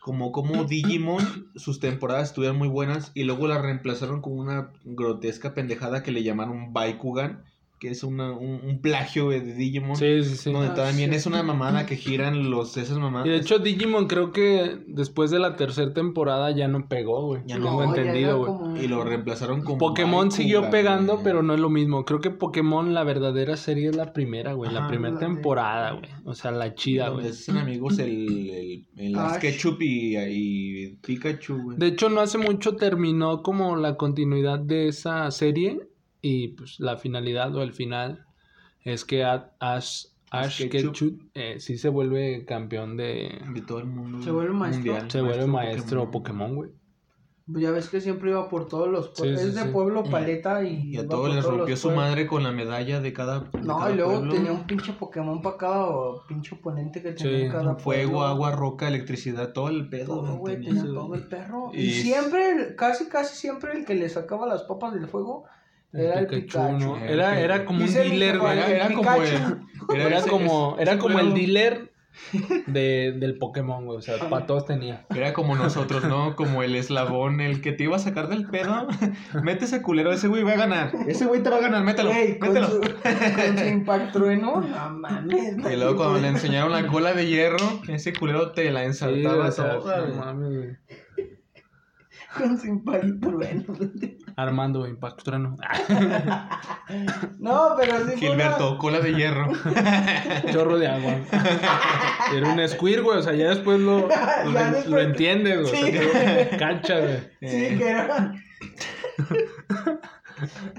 [0.00, 5.52] Como, como Digimon, sus temporadas estuvieron muy buenas y luego las reemplazaron con una grotesca
[5.52, 7.42] pendejada que le llamaron Baikugan,
[7.84, 9.94] que es una, un, un plagio güey, de Digimon.
[9.96, 10.50] Sí, sí, sí.
[10.52, 11.16] Donde Ah, también sí.
[11.16, 13.26] es una mamada que giran los esas mamadas.
[13.26, 17.42] Y de hecho Digimon creo que después de la tercera temporada ya no pegó, güey.
[17.46, 18.52] Ya Tengo no, ya era entendido, güey.
[18.52, 21.24] como- y lo reemplazaron con Pokémon siguió pegando, güey.
[21.24, 22.06] pero no es lo mismo.
[22.06, 24.72] Creo que Pokémon, la verdadera serie es la primera, güey.
[24.72, 24.88] La Ajá.
[24.88, 26.08] primera La de- temporada, güey.
[26.24, 27.32] O sea, la chida, Donde güey.
[27.34, 29.16] hacen amigos el, el, el.
[29.40, 31.76] Ketchup y Pikachu, güey.
[31.78, 35.80] De hecho, no hace mucho terminó como la continuidad de esa serie.
[36.26, 38.24] Y pues la finalidad o el final
[38.82, 41.18] es que Ash, Ash Ketchum Ketchum.
[41.34, 43.40] eh, sí se vuelve campeón de...
[43.52, 44.22] De todo el mundo.
[44.22, 44.84] Se vuelve maestro.
[44.92, 45.10] mundial.
[45.10, 46.70] Se vuelve maestro Pokémon, güey.
[47.46, 49.40] Pues Ya ves que siempre iba por todos los Sí, pueblos.
[49.42, 49.68] sí, es de sí.
[49.68, 50.92] pueblo Y- paleta y.
[50.94, 52.04] Y a todos les rompió su pueblos.
[52.08, 53.40] madre con la medalla de cada.
[53.40, 54.32] de No, cada y luego pueblo.
[54.32, 55.86] tenía un pinche Pokémon para cada
[56.26, 58.26] pinche oponente que tenía Sí, en cada Fuego, pueblo.
[58.26, 60.06] agua, roca, electricidad, todo el pedo.
[60.22, 61.70] Todo, güey, tenía todo el perro.
[61.74, 65.44] Y, Y- siempre, casi, casi siempre el que le sacaba las papas del fuego
[65.94, 66.78] era el Pikachu.
[66.78, 66.98] ¿no?
[66.98, 68.58] Era Era, como un dealer, güey.
[68.58, 70.00] Era, como el.
[70.00, 71.92] Era como, era como el dealer
[72.66, 73.98] de, del Pokémon, güey.
[73.98, 75.06] O sea, para todos tenía.
[75.14, 76.36] Era como nosotros, ¿no?
[76.36, 78.88] Como el eslabón, el que te iba a sacar del pedo.
[79.42, 80.92] Mete ese culero, ese güey va a ganar.
[81.06, 82.10] Ese güey te va a ganar, mételo.
[82.10, 82.68] Güey, con, mételo.
[82.68, 85.56] su, con su impact trueno, no mames.
[85.58, 89.78] Y luego cuando le enseñaron la cola de hierro, ese culero te la Sí, sea,
[89.78, 90.18] toda, no güey.
[90.18, 90.76] mames, güey.
[92.36, 93.64] Con su impact trueno.
[94.36, 95.56] Armando Impact Trueno.
[97.38, 99.52] No, pero sí Gilberto, cola de hierro.
[100.52, 101.14] Chorro de agua.
[102.34, 103.18] Era un squir, güey.
[103.18, 105.74] O sea, ya después lo, Ya lo, después- lo entiendes, güey.
[105.92, 105.98] Sí.
[105.98, 107.18] O sea, que Cacha, güey.
[107.42, 108.34] Sí, que era.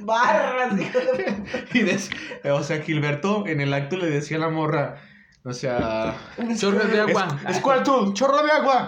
[0.02, 1.60] Barras, hijo de puta.
[1.74, 2.10] Y des-
[2.44, 4.98] o sea, Gilberto en el acto le decía a la morra,
[5.44, 6.16] o sea,
[6.60, 7.28] Chorro de agua.
[7.48, 8.88] Es, Squirtle, chorro de agua.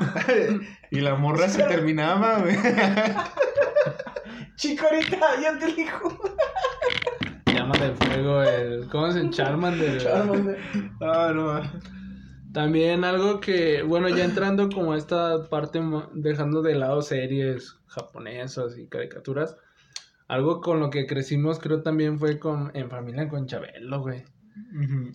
[0.92, 2.58] y la morra se terminaba, güey.
[4.58, 6.18] Chico, ahorita yo te digo.
[7.46, 8.88] Llama de fuego, el.
[8.90, 10.02] ¿Cómo se Charmander?
[10.02, 10.58] Charmander.
[11.00, 11.62] Ah, no.
[12.54, 15.80] También algo que, bueno, ya entrando como a esta parte,
[16.14, 19.56] dejando de lado series japonesas y caricaturas,
[20.28, 24.24] algo con lo que crecimos creo también fue con En Familia con Chabelo, güey.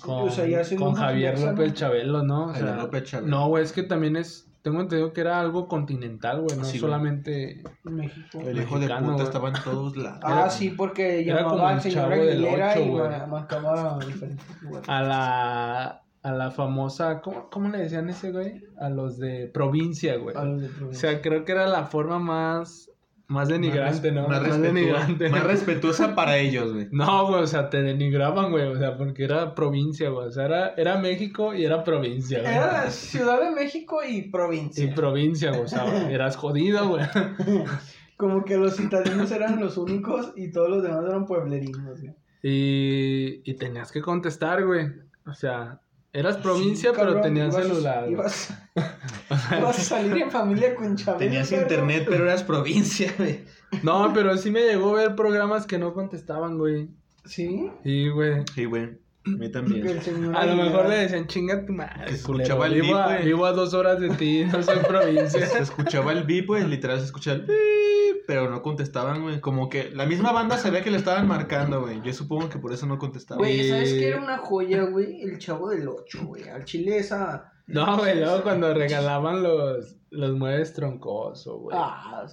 [0.01, 1.75] Con, O sea, ya con Javier López.
[1.75, 2.45] Chabelo, ¿no?
[2.45, 3.29] O Javier sea, López Chabelo.
[3.29, 6.79] No, güey, es que también es, tengo entendido que era algo continental, güey, no Sí,
[6.79, 7.63] solamente...
[7.85, 8.41] México.
[8.41, 9.21] El hijo de puta güey.
[9.23, 10.21] estaba en todos lados.
[10.23, 13.09] Ah, sí, porque llamaba el al señor Aguilera y güey.
[13.11, 14.89] ma- marcaba diferentes lugares.
[14.89, 15.99] A la...
[16.25, 18.63] A la famosa, ¿cómo, ¿cómo le decían ese güey?
[18.79, 20.37] A los de provincia, güey.
[20.37, 21.11] A los de O provincia.
[21.11, 22.89] sea, creo que era la forma más,
[23.33, 24.29] más denigrante, ¿no?
[24.29, 25.29] Más, respetu- denigrante.
[25.31, 26.89] más respetuosa para ellos, güey.
[26.93, 30.29] No, güey, o sea, te denigraban, güey, o sea, porque era provincia, güey.
[30.29, 32.53] O sea, era, era México y era provincia, güey.
[32.55, 34.85] Era la Ciudad de México y provincia.
[34.85, 37.05] Y provincia, güey, o sea, eras jodido, güey.
[38.17, 42.15] Como que los citadinos eran los únicos y todos los demás eran pueblerinos, güey.
[42.45, 44.87] Y, y tenías que contestar, güey.
[45.27, 45.81] O sea,
[46.13, 48.11] eras provincia, Sí, pero tenías ibas- celular.
[48.11, 48.55] Ibas,
[49.59, 51.19] ibas a salir en familia con Chabelo.
[51.19, 53.45] Tenías internet, pero eras provincia, güey.
[53.83, 56.89] No, pero sí me llegó a ver programas que no contestaban, güey.
[57.25, 57.71] Sí.
[57.83, 58.45] Sí, güey.
[58.55, 58.99] Sí, güey.
[59.25, 59.87] A mí también.
[59.87, 63.01] el señor A lo mejor le decían, chinga tu madre, Que se escuchaba el Vivo,
[63.05, 63.25] güey.
[63.25, 65.47] vivo a dos horas de ti, no soy provincia.
[65.47, 69.41] Se escuchaba el beep, güey, literal se escuchaba el beep, pero no contestaban, güey.
[69.41, 72.01] Como que la misma banda sabía que le estaban marcando, güey.
[72.03, 73.39] Yo supongo que por eso no contestaban.
[73.39, 75.23] Güey, ¿sabes qué era una joya, güey?
[75.23, 76.49] El chavo del 8, güey.
[76.49, 77.53] Al chile esa.
[77.69, 81.77] No, güey, luego cuando regalaban los, los muebles troncosos, güey.
[81.79, 82.27] Ah.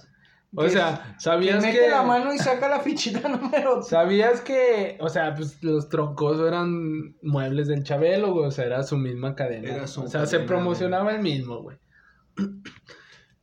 [0.56, 1.88] O que- sea, que ¿sabías mete que...
[1.90, 3.82] la mano y saca la fichita número.
[3.82, 8.46] ¿Sabías que, o sea, pues los troncosos eran muebles del Chabelo, güey?
[8.46, 9.68] O sea, era su misma cadena.
[9.74, 11.76] Era su o sea, se promocionaba el mismo, güey.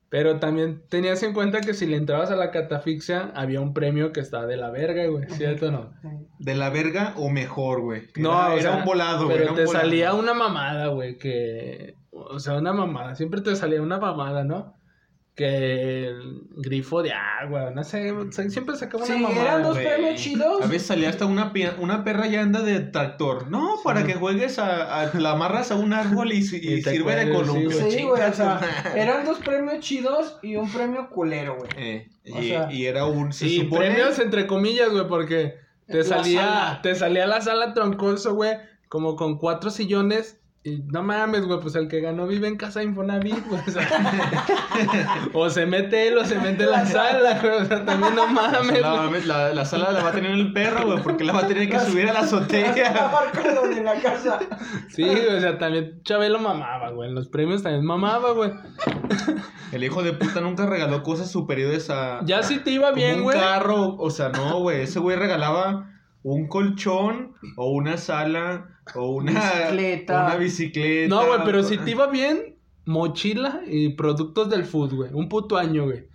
[0.09, 4.13] Pero también tenías en cuenta que si le entrabas a la catafixia, había un premio
[4.13, 5.29] que estaba de la verga, güey.
[5.29, 5.93] ¿Cierto o no?
[6.39, 8.03] ¿De la verga o mejor, güey?
[8.15, 9.31] No, era, o era sea, un volado, güey.
[9.31, 9.85] Pero era un te volado.
[9.85, 11.95] salía una mamada, güey, que...
[12.11, 13.15] O sea, una mamada.
[13.15, 14.76] Siempre te salía una mamada, ¿no?
[15.37, 18.11] Que el grifo de agua, no sé,
[18.49, 19.41] siempre sacaba una Sí, mamada.
[19.43, 20.63] eran dos premios chidos.
[20.63, 23.47] A veces salía hasta una, una perra y anda de tractor.
[23.51, 26.39] No, para que juegues a, a- la amarras a un árbol y, y
[26.77, 27.69] Y sirve de columpio.
[27.69, 27.91] güey.
[27.91, 28.59] Sí, güey, o sea,
[28.95, 31.69] eran dos premios chidos y un premio culero, güey.
[31.77, 33.31] Eh, O y, sea- y era un.
[33.31, 33.91] Se Sí, supone.
[33.91, 35.53] premios entre comillas, güey, porque
[35.85, 36.79] te La salía, sala.
[36.81, 38.53] te salía la sala troncoso, güey,
[38.89, 40.39] como con cuatro sillones.
[40.67, 43.61] Y no mames, güey, pues el que ganó vive en casa de Infonavit, güey.
[43.65, 43.87] O, sea,
[45.33, 47.61] o se mete él o se mete la sala, güey.
[47.61, 48.81] O sea, también no mames.
[48.81, 49.23] La, güey.
[49.23, 51.69] la- la sala la va a tener el perro, güey, porque la va a tener
[51.69, 52.73] que subir a la azotea.
[52.73, 54.39] De la casa.
[54.89, 57.07] Sí, güey, o sea, también Chabelo mamaba, güey.
[57.07, 58.51] En los premios también mamaba, güey.
[59.71, 62.19] El hijo de puta nunca regaló cosas superiores a.
[62.25, 63.39] Ya si te iba bien, un güey.
[63.39, 64.81] carro, o sea, no, güey.
[64.81, 65.91] Ese güey regalaba
[66.23, 70.25] un colchón o una sala o una Bicicleta.
[70.25, 71.15] Una bicicleta.
[71.15, 75.13] No, güey, pero si te iba bien, mochila y productos del food, güey.
[75.13, 76.07] Un puto año, güey.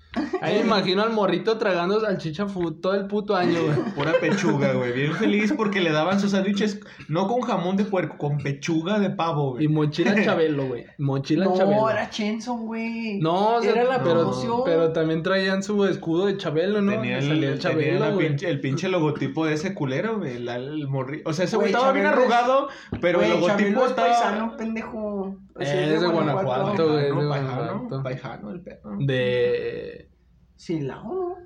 [0.42, 2.46] Ahí me imagino al morrito tragando salchicha
[2.81, 3.94] todo el puto año, güey.
[3.94, 4.92] Pura pechuga, güey.
[4.92, 9.11] Bien feliz porque le daban sus sándwiches no con jamón de puerco, con pechuga de
[9.11, 9.68] pavo, Y güey.
[9.68, 10.85] mochila Chabelo, güey.
[10.98, 11.81] Mochila Chabelo.
[11.83, 13.18] No, era Chenson, güey.
[13.20, 14.61] No, o sea, era la pero, promoción.
[14.64, 16.92] pero también traían su escudo de Chabelo, ¿no?
[16.92, 18.29] Tenía, el, salía tenía Chabelo, güey.
[18.29, 20.37] pinche- el pinche logotipo de ese culero, güey.
[20.37, 21.22] el morri...
[21.25, 22.68] O sea, ese güey estaba bien Chabelo es- arrugado,
[23.01, 24.09] pero el logotipo Chabelo es estaba.
[24.09, 25.37] paisano, pendejo.
[25.54, 27.06] O sea, Es de Guanajuato, güey.
[27.06, 28.02] es de Paijano, Guanajuato.
[28.02, 28.96] paijano, el perro.
[29.00, 30.10] De...
[30.56, 31.36] Silao,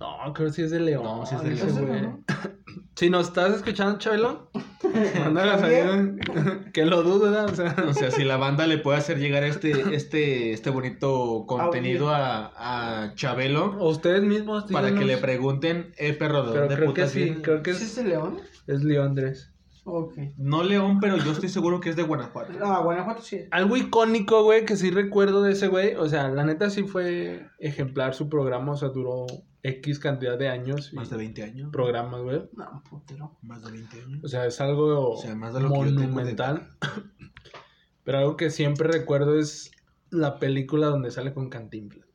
[0.00, 1.02] No, creo que sí es de León.
[1.04, 1.86] No, sí es de León.
[1.86, 2.36] güey.
[2.96, 4.50] Si nos estás escuchando, Chabelo,
[5.20, 6.16] mándale a salir.
[6.72, 7.44] Que lo dudo, ¿no?
[7.44, 7.74] O sea...
[7.86, 12.52] O sea, si la banda le puede hacer llegar este, este, este bonito contenido a,
[12.56, 15.08] a Chabelo O ustedes mismos, para que díganos.
[15.14, 18.04] le pregunten, eh, perro, ¿de Pero dónde creo que sí, creo que ¿Es es, de
[18.04, 18.38] León?
[18.66, 19.52] es Leondres.
[19.88, 20.14] Ok.
[20.36, 22.52] No León, pero yo estoy seguro que es de Guanajuato.
[22.62, 23.40] Ah, Guanajuato sí.
[23.52, 25.94] Algo icónico, güey, que sí recuerdo de ese güey.
[25.94, 28.72] O sea, la neta sí fue ejemplar su programa.
[28.72, 29.26] O sea, duró
[29.62, 30.92] X cantidad de años.
[30.92, 31.70] Más de 20 años.
[31.72, 32.42] programas, güey.
[32.56, 33.38] No, putero.
[33.42, 34.24] Más de 20 años.
[34.24, 36.68] O sea, es algo O sea, más de lo que yo tengo de- monumental.
[38.04, 39.70] Pero algo que siempre recuerdo es
[40.10, 42.06] la película donde sale con Cantinflas.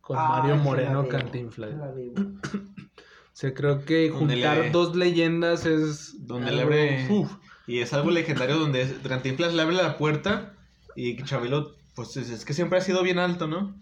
[0.00, 1.70] Con Ah, Mario Moreno Cantinflas.
[1.70, 2.26] sí la vi, güey.
[3.32, 6.26] O sea, creo que juntar le- dos leyendas es.
[6.26, 7.06] Donde algo- le abre.
[7.10, 7.32] Uf.
[7.66, 10.54] Y es algo legendario donde Cantinflas le abre la puerta
[10.96, 13.74] y Chabelo, pues es, es que siempre ha sido bien alto, ¿no?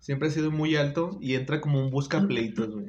[0.00, 2.86] Siempre ha sido muy alto y entra como un buscapleitos, güey.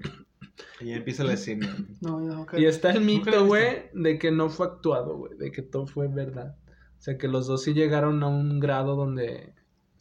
[0.81, 1.75] Y ya empieza la escena.
[2.01, 5.61] No, no, Y está el mito, güey, de que no fue actuado, güey, de que
[5.61, 6.55] todo fue verdad.
[6.99, 9.53] O sea, que los dos sí llegaron a un grado donde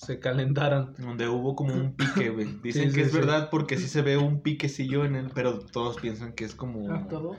[0.04, 0.94] se calentaron.
[0.98, 2.46] Donde hubo como un pique, güey.
[2.62, 3.18] Dicen Sí, que sí, es sí.
[3.18, 6.90] verdad porque sí se ve un piquecillo en él, pero todos piensan que es como...
[6.92, 7.36] Ah, todo.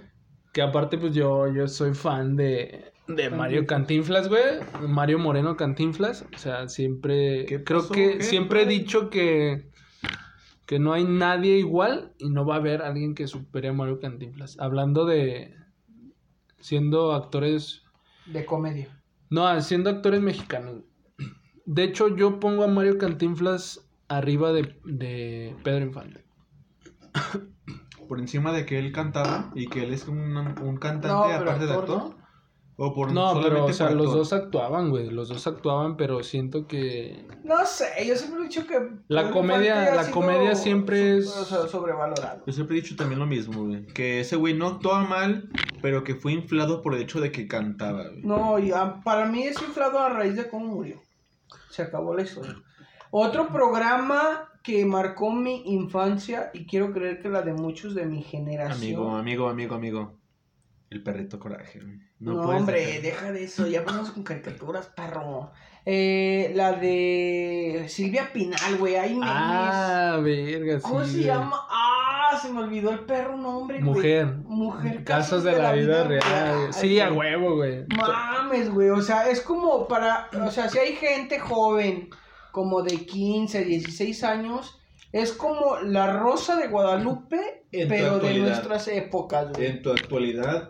[0.54, 4.44] Que aparte, pues yo, yo soy fan de, de Mario Cantinflas, güey.
[4.88, 6.26] Mario Moreno Cantinflas.
[6.34, 7.46] O sea, siempre.
[7.48, 7.94] ¿Qué Creo pasó?
[7.94, 9.72] que ¿Qué, siempre he dicho que.
[10.68, 14.00] Que no hay nadie igual y no va a haber alguien que supere a Mario
[14.00, 14.58] Cantinflas.
[14.60, 15.56] Hablando de.
[16.60, 17.82] Siendo actores.
[18.28, 19.02] De comedia.
[19.30, 20.84] No, siendo actores mexicanos.
[21.66, 26.24] De hecho, yo pongo a Mario Cantinflas arriba de, de Pedro Infante.
[28.08, 31.66] Por encima de que él cantaba y que él es un, un cantante No, aparte
[31.66, 32.16] de actor, actor.
[32.76, 34.18] O por No, pero, o sea, los actor.
[34.18, 35.10] dos actuaban, güey.
[35.10, 37.28] Los dos actuaban, pero siento que.
[37.44, 38.78] No sé, yo siempre he dicho que.
[39.08, 42.44] La comedia- la siempre so- es- o sea, sobrevalorado.
[42.46, 43.86] Yo siempre he dicho también lo mismo, güey.
[43.86, 45.50] Que ese güey no actuaba mal,
[45.84, 48.24] pero que fue inflado por el hecho de que cantaba, güey.
[48.24, 51.00] No, y a- para mí es inflado a raíz de cómo murió.
[51.70, 52.56] Se acabó la historia.
[53.12, 58.22] Otro programa que marcó mi infancia y quiero creer que la de muchos de mi
[58.24, 58.78] generación.
[59.08, 60.20] Amigo, amigo, amigo, amigo.
[60.90, 61.82] El perrito coraje.
[62.20, 65.52] No, puedes hombre, dejar- deja de eso, ya vamos con caricaturas, perro.
[65.86, 69.20] Eh, la de Silvia Pinal, güey, memes.
[69.24, 70.84] Ah, verga, sí.
[70.84, 71.60] ¿Cómo se llama?
[71.70, 71.93] Ah,
[72.38, 73.94] se me olvidó el perro nombre, güey.
[73.96, 74.26] Mujer.
[74.46, 75.04] Mujer.
[75.04, 76.58] Casos de la vida real.
[76.60, 76.74] güey.
[76.74, 77.86] Sí, a huevo, güey.
[77.88, 82.10] Mames, güey, o sea, es como para, o sea, si hay gente joven,
[82.52, 84.80] como de 15, 16 años,
[85.12, 89.68] es como la Rosa de Guadalupe, En pero de nuestras épocas, güey.
[89.68, 90.70] En tu actualidad.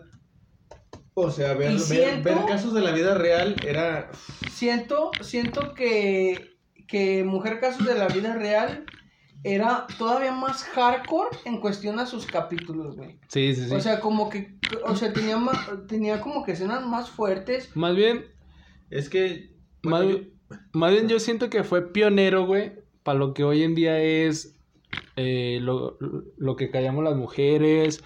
[1.16, 4.10] O sea, ver, ver- siento- ver casos de la vida real era.
[4.50, 6.56] Siento, siento que,
[6.88, 8.84] que Mujer Casos de la Vida Real
[9.44, 13.18] era todavía más hardcore en cuestión a sus capítulos, güey.
[13.28, 13.74] Sí, sí, sí.
[13.74, 17.70] O sea, como que, o sea, tenía, ma- tenía como que escenas más fuertes.
[17.76, 18.24] más bien,
[18.90, 19.50] Es que.
[19.82, 20.04] más,
[20.72, 24.56] más bien yo siento que fue pionero, güey, para lo que hoy en día es
[25.16, 25.98] eh, lo,
[26.38, 28.02] lo que callamos las mujeres,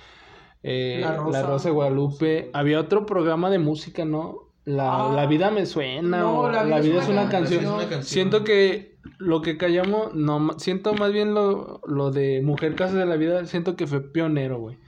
[0.65, 1.43] eh, La la, Rosa.
[1.47, 1.69] Rosa.
[1.69, 2.51] de Guadalupe.
[2.53, 4.49] Había otro programa de música, ¿no?
[4.65, 5.13] La, Ah.
[5.15, 6.19] la vida me suena.
[6.19, 7.61] No, o La la vida vida, es es una una canción.
[7.61, 7.65] canción.
[7.65, 8.03] Es una canción.
[8.05, 13.07] Siento que lo que callamos, no, siento más bien lo, lo de Mujer Casa de
[13.07, 14.79] la Vida, siento que fue pionero, güey.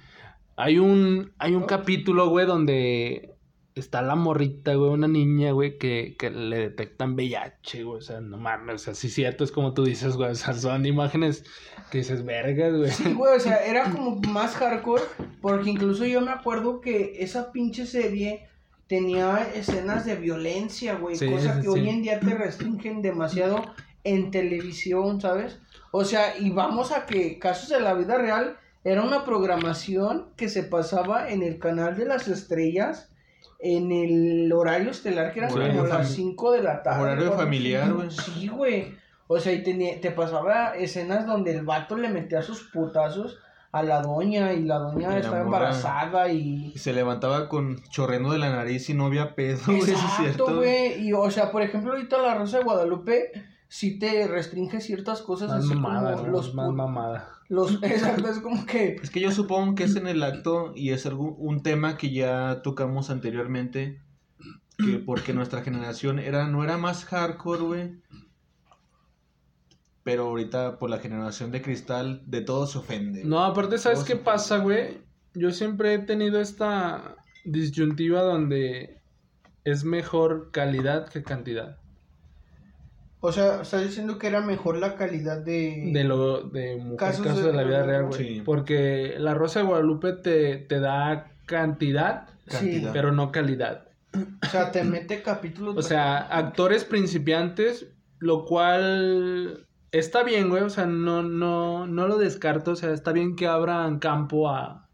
[0.56, 3.34] Hay un, hay un capítulo, güey, donde
[3.74, 8.20] está la morrita, güey, una niña, güey, que, que le detectan VIH, güey, o sea,
[8.20, 11.44] no mames, o sea, sí cierto, es como tú dices, güey, o sea, son imágenes
[11.90, 12.90] que dices, vergas, güey.
[12.90, 15.02] Sí, güey, o sea, era como más hardcore,
[15.40, 18.46] porque incluso yo me acuerdo que esa pinche serie
[18.86, 21.68] tenía escenas de violencia, güey, Sí, cosa que sí.
[21.68, 23.62] hoy en día te restringen demasiado
[24.04, 25.58] en televisión, ¿sabes?
[25.90, 30.48] O sea, y vamos a que Casos de la Vida Real era una programación que
[30.48, 33.08] se pasaba en el canal de las estrellas
[33.58, 37.02] en el horario estelar que Horario como las fami- 5 de la tarde.
[37.02, 38.10] Horario familiar, güey.
[38.10, 38.94] Sí, güey.
[39.26, 43.38] O sea, y tenía- te pasaba escenas donde el vato le metía sus putazos
[43.70, 46.72] a la doña y la doña Y estaba embarazada y...
[46.74, 49.98] Y se levantaba con chorreando de la nariz y no había pedo, güey, eso es
[50.20, 51.06] Exacto, güey.
[51.06, 53.30] Y, o sea, por ejemplo, ahorita la Rosa de Guadalupe
[53.70, 56.32] sí te restringe ciertas cosas Más así mamada, como ¿no?
[56.32, 56.54] los...
[56.54, 57.30] Más mamada.
[57.48, 58.96] los exacto, es como que...
[59.00, 62.12] Es que yo supongo que es en el acto y es algún, un tema que
[62.12, 64.02] ya tocamos anteriormente,
[64.76, 67.92] que porque nuestra generación era no era más hardcore, güey.
[70.02, 73.22] Pero ahorita por la generación de cristal de todo se ofende.
[73.24, 74.98] No, aparte, ¿sabes qué pasa, güey?
[75.34, 79.00] Yo siempre he tenido esta disyuntiva donde
[79.62, 81.79] es mejor calidad que cantidad.
[83.22, 85.90] O sea, estás diciendo que era mejor la calidad de...
[85.92, 88.18] De lo de mujer Casos casos, de- de la vida real, güey.
[88.36, 88.42] Sí.
[88.44, 92.92] Porque la Rosa de Guadalupe te, te da cantidad, Sí, Cantidad.
[92.92, 93.88] pero no calidad.
[94.14, 95.76] o sea, te mete capítulos...
[95.76, 97.86] O sea, actores principiantes,
[98.18, 100.62] lo cual está bien, güey.
[100.62, 102.72] O sea, no, no, no lo descarto.
[102.72, 104.88] O sea, está bien que abran campo a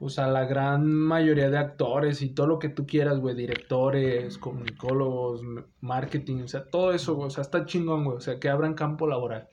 [0.00, 4.38] pues a la gran mayoría de actores y todo lo que tú quieras, güey, directores,
[4.38, 5.42] comunicólogos,
[5.82, 8.72] marketing, o sea, todo eso, güey, o sea, está chingón, güey, o sea, que abran
[8.72, 9.50] campo laboral.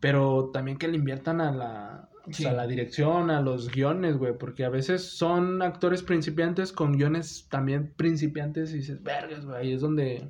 [0.00, 4.16] Pero también que le inviertan a la, o sea, a la dirección, a los guiones,
[4.16, 9.58] güey, porque a veces son actores principiantes con guiones también principiantes y dices, vergas, güey,
[9.58, 10.26] ahí es donde,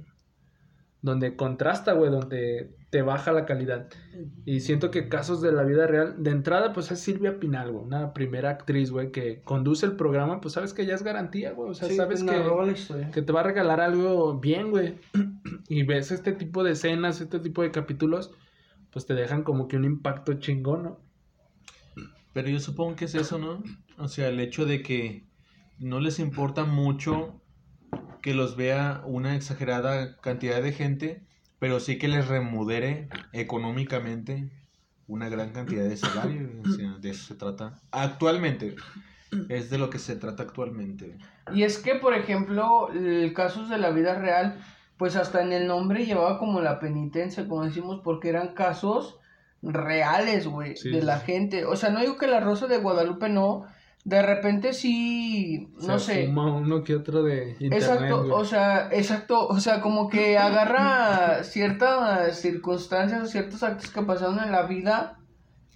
[1.00, 3.88] donde contrasta, güey, donde te baja la calidad.
[4.44, 7.84] Y siento que casos de la vida real, de entrada, pues es Silvia Pinal, güey,
[7.84, 11.70] una primera actriz, güey, que conduce el programa, pues sabes que ya es garantía, güey,
[11.70, 14.96] o sea, Sí, sabes te que, que te va a regalar algo bien, güey.
[15.70, 18.32] Y ves este tipo de escenas, este tipo de capítulos,
[18.90, 21.00] pues te dejan como que un impacto chingón, ¿no?
[22.32, 23.62] Pero yo supongo que es eso, ¿no?
[23.98, 25.26] O sea, el hecho de que
[25.78, 27.42] no les importa mucho
[28.28, 31.22] que los vea una exagerada cantidad de gente,
[31.58, 34.50] pero sí que les remudere económicamente
[35.06, 36.50] una gran cantidad de salario.
[36.62, 37.80] O sea, de eso se trata.
[37.90, 38.74] Actualmente.
[39.48, 41.16] Es de lo que se trata actualmente.
[41.54, 44.60] Y es que, por ejemplo, el casos de la vida real,
[44.98, 49.16] pues hasta en el nombre llevaba como la penitencia, como decimos, porque eran casos
[49.62, 51.24] reales, güey, Sí, de sí, la sí.
[51.24, 51.64] gente.
[51.64, 53.64] O sea, no digo que la Rosa de Guadalupe no,
[54.04, 56.26] de repente sí, no Se sé.
[56.26, 58.30] fuma uno que otro de internet, Exacto, güey.
[58.32, 64.38] o sea, exacto, o sea, como que agarra ciertas circunstancias o ciertos actos que pasaron
[64.40, 65.18] en la vida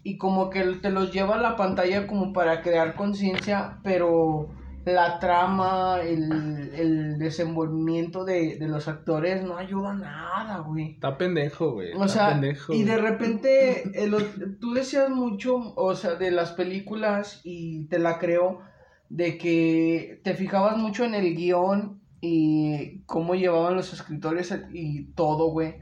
[0.02, 4.48] y como que te los lleva a la pantalla como para crear conciencia, pero
[4.84, 10.92] la trama, el, el desenvolvimiento de, de los actores no ayuda nada, güey.
[10.92, 11.92] Está pendejo, güey.
[11.92, 14.14] O está sea, pendejo, y de repente, el
[14.60, 18.60] tú decías mucho, o sea, de las películas, y te la creo,
[19.08, 25.50] de que te fijabas mucho en el guion y cómo llevaban los escritores y todo,
[25.50, 25.76] güey.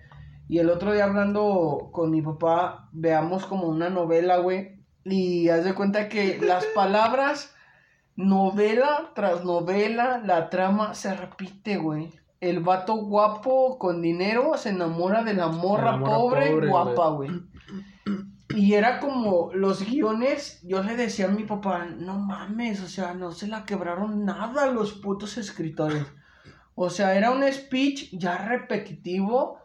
[0.48, 5.64] Y el otro día hablando con mi papá, veamos como una novela, güey, y haz
[5.64, 7.54] de cuenta que las palabras,
[8.16, 12.12] novela tras novela, la trama se repite, güey.
[12.40, 17.30] El vato guapo con dinero se enamora de la morra, pobre, guapa, güey.
[18.56, 23.14] Y era como los guiones, yo le decía a mi papá, no mames, o sea,
[23.14, 26.04] no se la quebraron nada los putos escritores.
[26.74, 29.59] O sea, era un speech ya repetitivo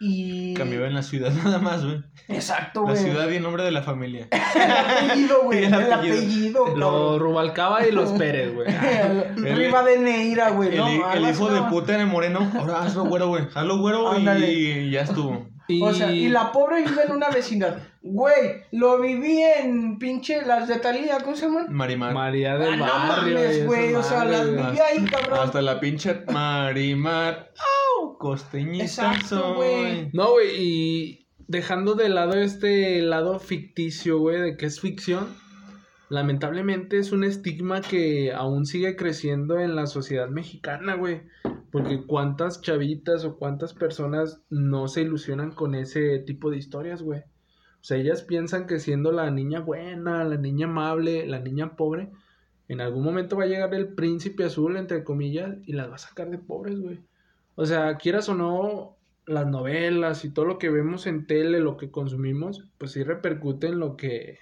[0.00, 0.54] y...
[0.54, 2.02] Cambió en la ciudad nada más, güey.
[2.28, 3.04] Exacto, La güey.
[3.04, 4.28] ciudad y el nombre de la familia.
[4.54, 5.58] El apellido, güey.
[5.64, 6.16] El El apellido.
[6.16, 8.66] apellido, Los Rubalcaba y los Pérez, güey.
[9.36, 10.88] Riva de Neira, güey, El, ¿no?
[10.88, 12.50] el Algo hijo de puta en el moreno.
[12.58, 13.44] Ahora hazlo güero, güey.
[13.54, 14.50] Hazlo güero Ándale.
[14.52, 15.46] y ya estuvo.
[15.68, 15.82] Y...
[15.82, 17.76] O sea, y la pobre vive en una vecindad.
[18.02, 21.66] Güey, lo viví en pinche las de Talía, ¿cómo se llaman?
[21.70, 22.14] Marimar.
[22.14, 23.34] María Ah, del no Barrio.
[23.34, 25.38] mames, güey, o sea, las viví ahí, cabrón.
[25.40, 27.52] Hasta la pinche Marimar.
[28.00, 28.16] ¡Au!
[28.16, 29.56] Costeñita Exacto, soy.
[29.56, 30.10] güey.
[30.14, 35.26] No, güey, y dejando de lado este lado ficticio, güey, de que es ficción,
[36.08, 41.22] lamentablemente es un estigma que aún sigue creciendo en la sociedad mexicana, güey.
[41.70, 47.22] Porque cuántas chavitas o cuántas personas no se ilusionan con ese tipo de historias, güey.
[47.80, 52.10] O sea, ellas piensan que siendo la niña buena, la niña amable, la niña pobre,
[52.68, 55.98] en algún momento va a llegar el príncipe azul, entre comillas, y las va a
[55.98, 57.00] sacar de pobres, güey.
[57.56, 61.76] O sea, quieras o no, las novelas y todo lo que vemos en tele, lo
[61.76, 64.38] que consumimos, pues sí repercute en lo que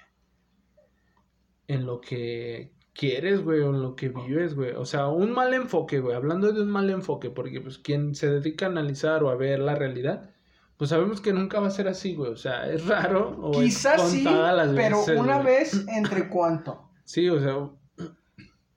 [1.69, 4.73] en lo que quieres, güey, o en lo que vives, güey.
[4.73, 6.17] O sea, un mal enfoque, güey.
[6.17, 9.61] Hablando de un mal enfoque, porque pues quien se dedica a analizar o a ver
[9.61, 10.35] la realidad,
[10.79, 12.31] pues sabemos que nunca va a ser así, güey.
[12.33, 15.47] O sea, es raro o Quizás sí, las pero veces, una güey.
[15.47, 16.89] vez entre cuánto.
[17.05, 17.57] Sí, o sea,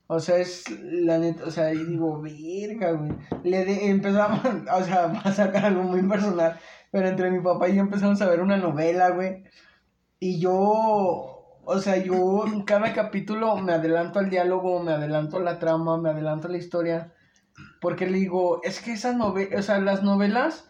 [0.07, 3.11] O sea, es la neta, o sea, y digo, verga, güey.
[3.43, 4.41] Le de- empezamos,
[4.73, 6.59] o sea, va a sacar algo muy personal,
[6.91, 9.43] pero entre mi papá y yo empezamos a ver una novela, güey.
[10.19, 10.51] Y yo,
[11.63, 15.97] o sea, yo en cada capítulo me adelanto al diálogo, me adelanto a la trama,
[15.97, 17.13] me adelanto a la historia.
[17.79, 20.69] Porque le digo, es que esas novelas, o sea, las novelas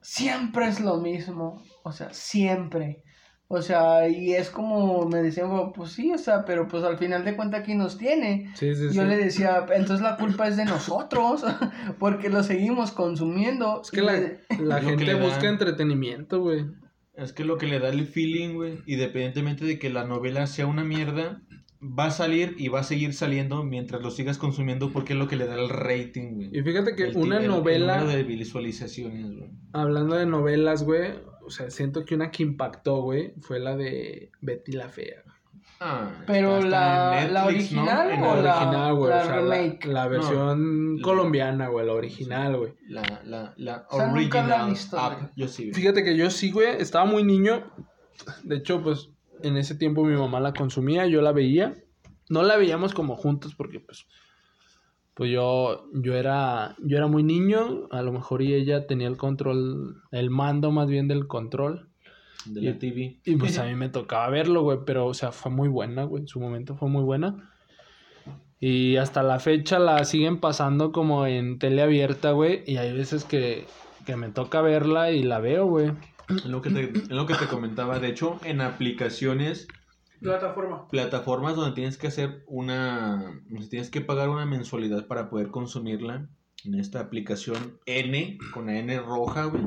[0.00, 1.62] siempre es lo mismo.
[1.84, 3.02] O sea, siempre.
[3.50, 6.98] O sea, y es como me decían, "Bueno, pues sí, o sea, pero pues al
[6.98, 8.50] final de cuentas aquí nos tiene.
[8.54, 9.08] sí, sí, Yo sí.
[9.08, 11.42] le decía, entonces la culpa es de nosotros,
[11.98, 13.80] porque lo seguimos consumiendo.
[13.82, 16.66] Es que la, le- la gente da- busca entretenimiento, güey.
[17.14, 20.66] Es que lo que le da el feeling, güey, independientemente de que la novela sea
[20.66, 21.40] una mierda,
[21.80, 25.28] va a salir y va a seguir saliendo mientras lo sigas consumiendo porque es lo
[25.28, 26.50] que le da el rating, güey.
[26.52, 29.50] Y fíjate que El una novela, de visualizaciones, güey.
[29.72, 31.12] hablando de novelas, güey,
[31.46, 35.22] o sea, siento que una que impactó, güey, fue la de Betty la Fea.
[35.80, 37.82] Ah, Pero está- la- la Netflix, ¿no?
[37.82, 39.84] original En o La original, güey, la o sea, la, remake?
[39.86, 41.02] la versión No.
[41.02, 42.72] colombiana, güey, la original, güey.
[42.88, 45.62] La, la, la O sea, nunca la he original visto, yo sí.
[45.70, 45.74] güey.
[45.74, 47.70] Fíjate que yo sí, güey, estaba muy niño.
[48.42, 49.10] De hecho, pues,
[49.42, 51.76] en ese tiempo mi mamá la consumía, yo la veía.
[52.28, 54.06] No la veíamos como juntos porque, pues,
[55.14, 59.16] pues yo, yo era, yo era muy niño, a lo mejor y ella tenía el
[59.16, 61.88] control, el mando más bien del control.
[62.44, 63.20] De la TV.
[63.24, 66.22] Y pues a mí me tocaba verlo, güey, pero, o sea, fue muy buena, güey,
[66.22, 67.50] en su momento fue muy buena.
[68.60, 73.24] Y hasta la fecha la siguen pasando como en tele abierta, güey, y hay veces
[73.24, 73.66] que,
[74.04, 75.92] que me toca verla y la veo, güey.
[76.28, 77.98] Es lo, que te, lo que te comentaba.
[77.98, 79.66] De hecho, en aplicaciones,
[80.20, 80.88] Plataforma.
[80.88, 83.40] plataformas donde tienes que hacer una.
[83.70, 86.28] Tienes que pagar una mensualidad para poder consumirla.
[86.64, 89.64] En esta aplicación N, con la N roja, güey.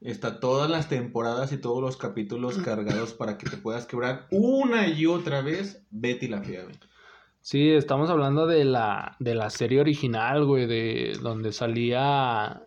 [0.00, 4.88] Está todas las temporadas y todos los capítulos cargados para que te puedas quebrar una
[4.88, 6.76] y otra vez Betty la Fea, güey.
[7.40, 12.62] Sí, estamos hablando de la, de la serie original, güey, de donde salía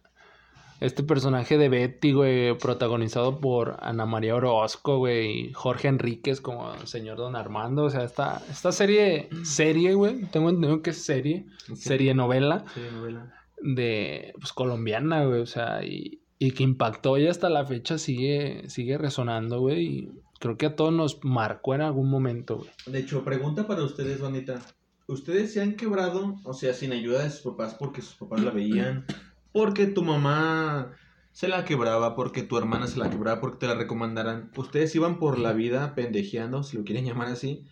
[0.82, 6.76] este personaje de Betty, güey, protagonizado por Ana María Orozco, güey, y Jorge Enríquez como
[6.86, 7.84] señor Don Armando.
[7.84, 12.82] O sea, esta, esta serie, serie, güey, tengo entendido que es serie, serie novela Sí,
[12.94, 13.34] novela.
[13.62, 18.68] de, pues, colombiana, güey, o sea, y, y que impactó y hasta la fecha sigue,
[18.68, 22.70] sigue resonando, güey, y creo que a todos nos marcó en algún momento, güey.
[22.88, 24.60] De hecho, pregunta para ustedes, bandita.
[25.08, 28.50] ¿Ustedes se han quebrado, o sea, sin ayuda de sus papás porque sus papás la
[28.52, 29.06] veían?
[29.52, 30.92] Porque tu mamá
[31.32, 34.52] se la quebraba, porque tu hermana se la quebraba, porque te la recomendaran.
[34.56, 37.66] Ustedes iban por la vida pendejeando, si lo quieren llamar así,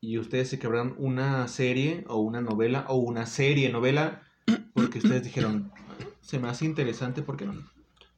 [0.00, 4.22] y ustedes se quebraron una serie o una novela o una serie novela
[4.74, 5.70] porque ustedes dijeron,
[6.20, 7.54] se me hace interesante, ¿por qué no?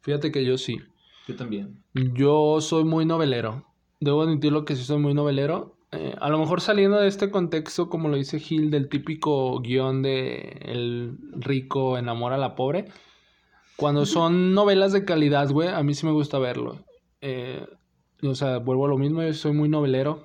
[0.00, 0.78] Fíjate que yo sí.
[1.26, 1.82] Yo también.
[1.94, 3.66] Yo soy muy novelero.
[4.00, 5.76] Debo admitirlo que sí soy muy novelero.
[5.92, 10.00] Eh, a lo mejor saliendo de este contexto, como lo dice Gil, del típico guion
[10.00, 12.86] de el rico enamora a la pobre.
[13.76, 16.78] Cuando son novelas de calidad, güey, a mí sí me gusta verlo.
[17.20, 17.66] Eh,
[18.22, 20.24] o sea, vuelvo a lo mismo, yo soy muy novelero.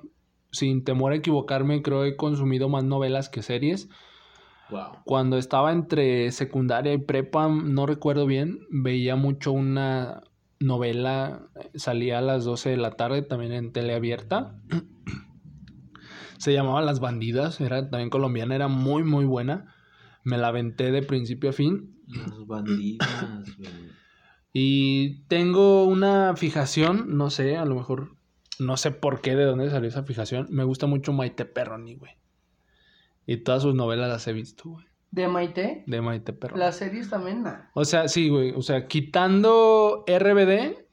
[0.50, 3.90] Sin temor a equivocarme, creo que he consumido más novelas que series.
[4.70, 5.02] Wow.
[5.04, 10.22] Cuando estaba entre secundaria y prepa, no recuerdo bien, veía mucho una
[10.60, 14.54] novela, eh, salía a las 12 de la tarde también en tele abierta.
[16.38, 19.74] Se llamaba Las Bandidas, era también colombiana, era muy muy buena.
[20.24, 23.70] Me la aventé de principio a fin Las bandidas, güey.
[24.52, 28.16] y tengo una fijación, no sé, a lo mejor
[28.58, 30.46] no sé por qué de dónde salió esa fijación.
[30.50, 32.12] Me gusta mucho Maite Perroni, güey.
[33.26, 34.86] Y todas sus novelas las he visto, güey.
[35.10, 35.84] ¿De Maite?
[35.86, 36.60] De Maite Perroni.
[36.60, 37.44] Las series también.
[37.74, 38.52] O sea, sí, güey.
[38.52, 40.87] O sea, quitando RBD.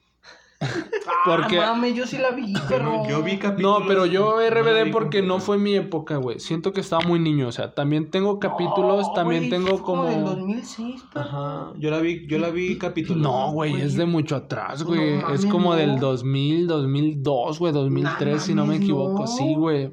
[1.24, 1.58] Porque.
[1.60, 2.84] Ah, mames, yo sí la vi, pero...
[2.84, 3.80] no- yo vi capítulos.
[3.80, 6.40] No, pero yo RBD porque no fue mi época, güey.
[6.40, 7.48] Siento que estaba muy niño.
[7.48, 10.04] O sea, también tengo capítulos, No, también tengo fue como...
[10.04, 10.30] del como.
[10.30, 11.24] 2006, pero...
[11.26, 13.22] Ajá, yo la vi, yo la vi capítulos.
[13.22, 15.18] No, güey, es de mucho atrás, No güey.
[15.34, 15.76] es como no.
[15.76, 19.20] del 2000, 2002, güey, 2003, si no me equivoco.
[19.20, 19.26] no.
[19.26, 19.92] Sí, güey.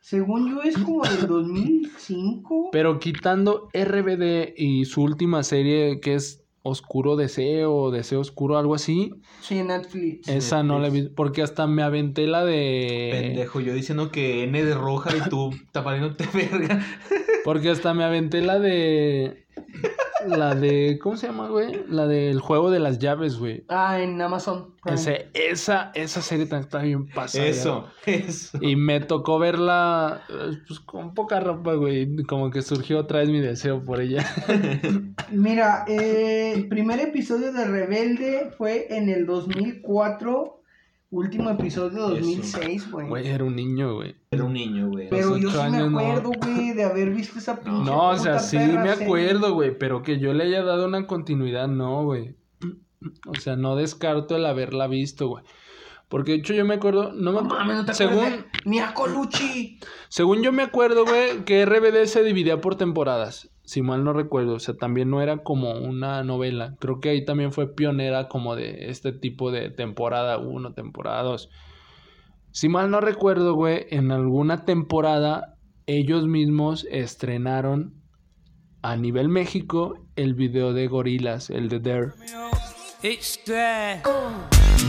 [0.00, 2.68] Según yo es como del 2005.
[2.72, 8.74] Pero quitando RBD y su última serie que es Oscuro Deseo o Deseo Oscuro, algo
[8.74, 9.12] así,
[9.42, 10.26] Sí, en Netflix.
[10.28, 11.12] esa no la he visto.
[11.14, 13.10] Porque hasta me aventé la de.
[13.12, 16.82] Pendejo, yo diciendo que N de roja y tú tapándote verga.
[17.44, 19.43] Porque hasta me aventé la de.
[20.26, 20.98] La de.
[21.02, 21.84] ¿Cómo se llama, güey?
[21.88, 23.64] La del juego de las llaves, güey.
[23.68, 24.74] Ah, en Amazon.
[24.86, 27.46] Ese, esa, esa serie también está bien pasada.
[27.46, 28.58] Eso, eso.
[28.60, 32.22] Y me tocó verla eh, pues, con poca ropa, güey.
[32.24, 34.24] Como que surgió otra vez mi deseo por ella.
[35.30, 40.63] Mira, eh, el primer episodio de Rebelde fue en el 2004.
[41.14, 43.08] Último episodio 2006, güey.
[43.08, 44.16] Güey, era un niño, güey.
[44.32, 45.08] Era un niño, güey.
[45.08, 47.84] Pero yo sí me años acuerdo, güey, de haber visto esa pinche.
[47.84, 49.78] No, o sea, sí me acuerdo, güey.
[49.78, 52.34] Pero que yo le haya dado una continuidad, no, güey.
[53.28, 55.44] O sea, no descarto el haberla visto, güey.
[56.08, 58.70] Porque de hecho yo me acuerdo, no me No mames, no te según, acuerdas de
[58.70, 59.78] Mia Colucci.
[60.08, 63.50] según yo me acuerdo, güey, que RBD se dividía por temporadas.
[63.64, 66.76] Si mal no recuerdo, o sea, también no era como una novela.
[66.80, 71.48] Creo que ahí también fue pionera como de este tipo de temporada 1, temporada 2.
[72.50, 75.56] Si mal no recuerdo, güey, en alguna temporada
[75.86, 77.94] ellos mismos estrenaron
[78.82, 82.12] a nivel México el video de Gorilas, el de Dare.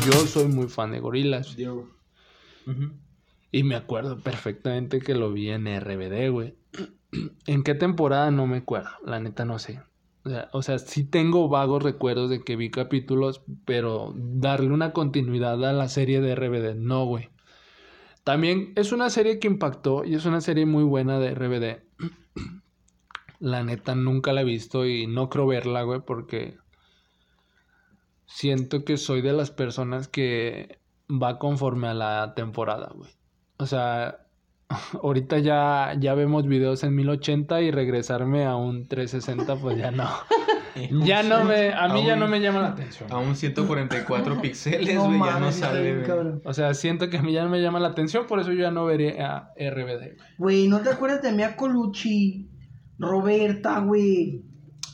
[0.05, 1.55] Yo soy muy fan de Gorilas.
[3.51, 6.55] Y me acuerdo perfectamente que lo vi en RBD, güey.
[7.47, 8.31] ¿En qué temporada?
[8.31, 8.89] No me acuerdo.
[9.05, 9.81] La neta no sé.
[10.53, 15.71] O sea, sí tengo vagos recuerdos de que vi capítulos, pero darle una continuidad a
[15.71, 17.29] la serie de RBD, no, güey.
[18.23, 21.83] También es una serie que impactó y es una serie muy buena de RBD.
[23.39, 26.57] La neta nunca la he visto y no creo verla, güey, porque
[28.25, 33.11] siento que soy de las personas que va conforme a la temporada, güey.
[33.57, 34.24] O sea,
[35.03, 40.07] ahorita ya, ya vemos videos en 1080 y regresarme a un 360, pues ya no.
[41.05, 43.11] Ya no me, a mí ya no me llama la atención.
[43.11, 46.41] A un 144 píxeles, No güey, ya no sale, bien.
[46.43, 48.61] O sea, siento que a mí ya no me llama la atención, por eso yo
[48.63, 49.85] ya no veré a RBD.
[49.85, 50.15] güey.
[50.37, 52.49] Güey, ¿no te acuerdas de Mia Colucci?
[52.97, 54.43] Roberta, güey.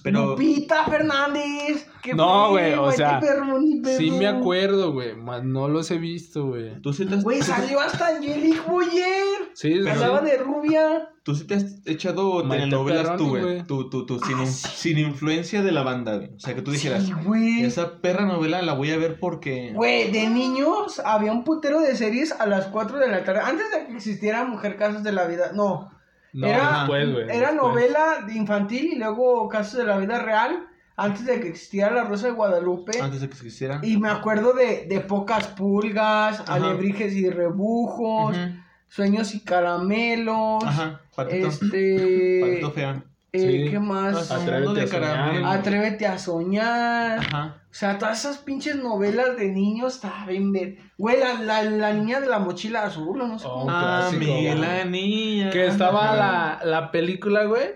[0.03, 1.87] Pero- Lupita Fernández.
[2.03, 4.17] ¿Qué No, güey, o sea, Perroni, Sí perro.
[4.17, 6.81] me acuerdo, güey, más no los he visto, güey.
[6.81, 9.51] ¿Tú sí te has, Güey, salió hasta Angelique Boyer.
[9.53, 10.25] Sí, sí, Andaba sí.
[10.25, 11.09] de rubia.
[11.23, 13.63] tú sí te has echado telenovelas tú, güey.
[13.67, 14.67] Tú, tú, tú, sin, Ah, in- sí.
[14.73, 16.33] sin influencia de la banda, güey.
[16.35, 17.63] O sea, que tú dijeras, Sí, güey.
[17.63, 19.71] esa perra novela la voy a ver porque...
[19.75, 23.41] Güey, de niños había un putero de series a las 4 de la tarde.
[23.43, 25.51] Antes de que existiera Mujer Casos de la Vida.
[25.53, 25.91] No.
[26.33, 27.23] No, era después, güey.
[27.25, 27.55] era después.
[27.55, 30.65] novela de infantil y luego Casos de la Vida Real.
[30.97, 32.99] Antes de que existiera La Rosa de Guadalupe.
[33.01, 33.79] Antes de que existiera.
[33.81, 36.53] Y me acuerdo de, de Pocas Pulgas, Ajá.
[36.55, 38.37] Alebrijes y Rebujos.
[38.87, 40.63] Sueños y Caramelos.
[40.65, 41.47] Ajá, patito.
[41.47, 42.39] Este.
[42.41, 43.03] Patito fea.
[43.31, 43.71] eh, Sí.
[43.71, 44.29] ¿Qué más?
[44.29, 45.45] Atrévete a soñar.
[45.45, 47.19] Atrévete a soñar.
[47.19, 47.57] Ajá.
[47.71, 50.77] O sea, todas esas pinches novelas de niños estaban bien ver.
[50.97, 53.67] Güey, la, la, la niña de la mochila azul, no sé Oh, cómo.
[53.69, 55.49] Ah, clásico, mi la niña.
[55.51, 57.69] Que estaba la, la película, güey,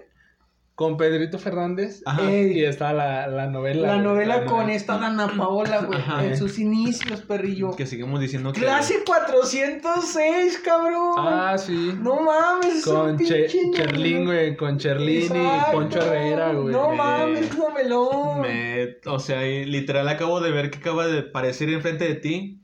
[0.76, 2.02] con Pedrito Fernández.
[2.06, 2.30] Ajá.
[2.30, 2.60] Ey.
[2.60, 3.96] Y estaba la, la novela.
[3.96, 4.74] La novela la con novela.
[4.74, 5.98] esta Dana Paola, güey.
[6.00, 6.26] Ajá.
[6.26, 7.72] En sus inicios, perrillo.
[7.76, 8.60] Que seguimos diciendo que...
[8.60, 11.14] Clase 406, cabrón.
[11.18, 11.94] Ah, sí.
[12.02, 13.48] No mames, es un Con Che-
[13.78, 14.26] novelón.
[14.26, 14.58] güey.
[14.58, 15.72] Con Cherlin y.
[15.72, 16.74] Poncho Herrera, güey.
[16.74, 18.42] No Me- mames, novelón.
[18.42, 22.62] Me, o sea, literal acabo de ver que acaba de aparecer enfrente de ti.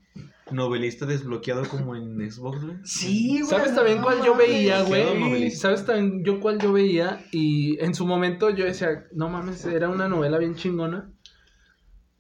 [0.52, 2.78] Novelista desbloqueado como en Xbox, güey.
[2.84, 3.50] Sí, güey.
[3.50, 5.52] ¿Sabes también no cuál yo veía, güey?
[5.52, 7.26] ¿Sabes también yo cuál yo veía?
[7.32, 11.12] Y en su momento yo decía, no mames, era una novela bien chingona.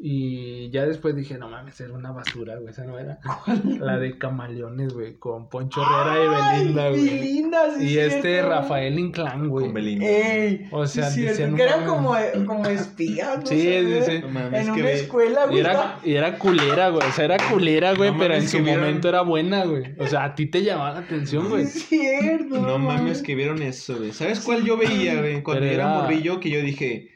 [0.04, 3.20] Y ya después dije, no mames, era una basura, güey, esa novela.
[3.80, 7.04] La de Camaleones, güey, con Poncho Herrera y Belinda, güey.
[7.06, 8.41] Belinda, sí Y es este.
[8.41, 9.66] Rafael Inclán, güey.
[9.66, 10.06] Con Belinda.
[10.08, 12.32] Ey, O sea, sí decían, que era no como, mames.
[12.47, 14.02] como espía, no Sí, sí, güey.
[14.04, 14.20] sí.
[14.24, 15.60] No mames, En una ve- escuela, Y güey.
[15.60, 17.08] era, y era culera, güey.
[17.08, 19.93] O sea, era culera, güey, No pero en su vieron- momento era buena, güey.
[19.99, 21.62] O sea, a ti te llamaba la atención, güey.
[21.66, 22.60] Es cierto.
[22.60, 24.14] No mames que vieron eso, güey.
[24.14, 25.43] ¿Sabes cuál yo veía, güey?
[25.43, 27.10] Cuando Pero era era- morrillo que yo dije...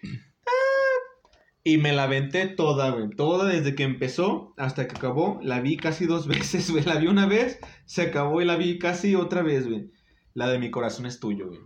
[1.68, 3.10] Y me la aventé toda, güey.
[3.10, 5.40] Toda desde que empezó hasta que acabó.
[5.42, 6.84] La vi casi dos veces, güey.
[6.86, 9.92] La vi una vez, se acabó y la vi casi otra vez, güey.
[10.36, 11.60] La de mi corazón es tuyo, güey.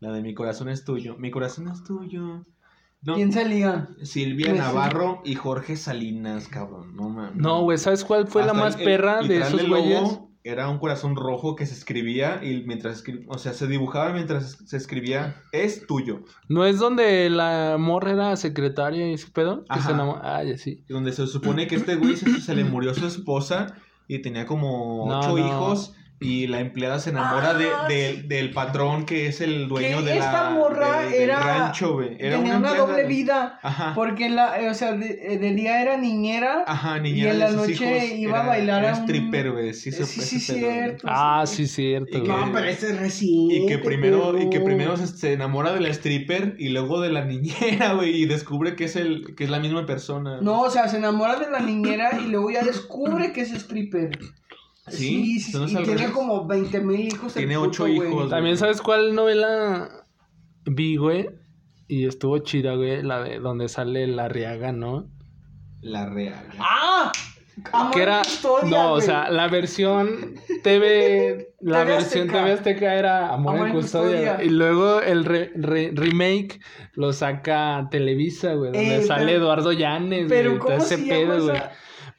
[0.00, 1.16] La de mi corazón es tuyo.
[1.18, 2.42] Mi corazón es tuyo.
[3.02, 3.90] No, ¿Quién salía?
[4.02, 6.96] Silvia Pues, Navarro y Jorge Salinas, cabrón.
[6.96, 7.36] No mames.
[7.36, 10.18] No, güey, ¿sabes cuál fue la más el- el- perra de esos güeyes?
[10.46, 14.58] Era un corazón rojo que se escribía y mientras escri- o sea, se dibujaba mientras
[14.66, 16.20] se escribía es tuyo.
[16.50, 19.60] ¿No es donde la morra era secretaria y ese pedo?
[19.64, 19.88] Que Ajá.
[19.88, 20.84] se enamor- Ah, ya sí.
[20.86, 23.74] Donde se supone que este güey se, se le murió su esposa
[24.06, 25.38] y tenía como No, ocho no.
[25.38, 25.94] hijos
[26.24, 30.04] y la empleada se enamora de, Ah, de- del patrón que es el dueño Que
[30.04, 32.16] de la, esta morra del- del era- rancho, güey.
[32.18, 32.78] Era Tenía una empleada.
[32.78, 33.58] doble vida.
[33.62, 33.92] Ajá.
[33.94, 36.64] Porque la, eh, o sea, de, de día era niñera.
[36.66, 39.52] Ajá, y niñera en de la noche iba a era- bailar era a un- stripper,
[39.52, 39.74] güey.
[39.74, 40.06] Sí, Sí, se
[40.40, 40.72] sí, güey.
[40.72, 41.06] cierto.
[41.10, 42.16] Ah, sí, cierto.
[42.16, 42.30] Y güey.
[42.32, 43.54] No, pero ese es reciente.
[43.56, 47.10] Y que primero, y que primero se, se enamora de la stripper y luego de
[47.12, 50.40] la niñera, güey, y descubre que es el, que es la misma persona.
[50.40, 54.18] No, o sea, se enamora de la niñera y luego ya descubre que es stripper.
[54.88, 56.14] Sí, sí, entonces y tiene revés.
[56.14, 57.34] como 20 mil hijos.
[57.34, 57.96] Tiene puto, ocho güey.
[58.08, 58.30] hijos.
[58.30, 59.88] También sabes cuál novela
[60.66, 61.28] vi, güey.
[61.88, 63.02] Y estuvo chida, güey.
[63.02, 65.08] La de donde sale la riaga, ¿no?
[65.80, 66.46] La real.
[66.58, 67.12] ¡Ah!
[67.92, 68.22] Que era.
[68.68, 71.50] no, o sea, la versión TV.
[71.60, 72.40] La TV versión Azteca.
[72.44, 74.42] TV Azteca era Amor, Amor en Custodia.
[74.42, 76.60] Y luego el re- re- remake
[76.94, 78.72] lo saca Televisa, güey.
[78.72, 80.58] Donde Eh, sale pero- Eduardo Llanes, Pero güey.
[80.60, 81.62] todo ¿cómo ese se pedo, llama güey.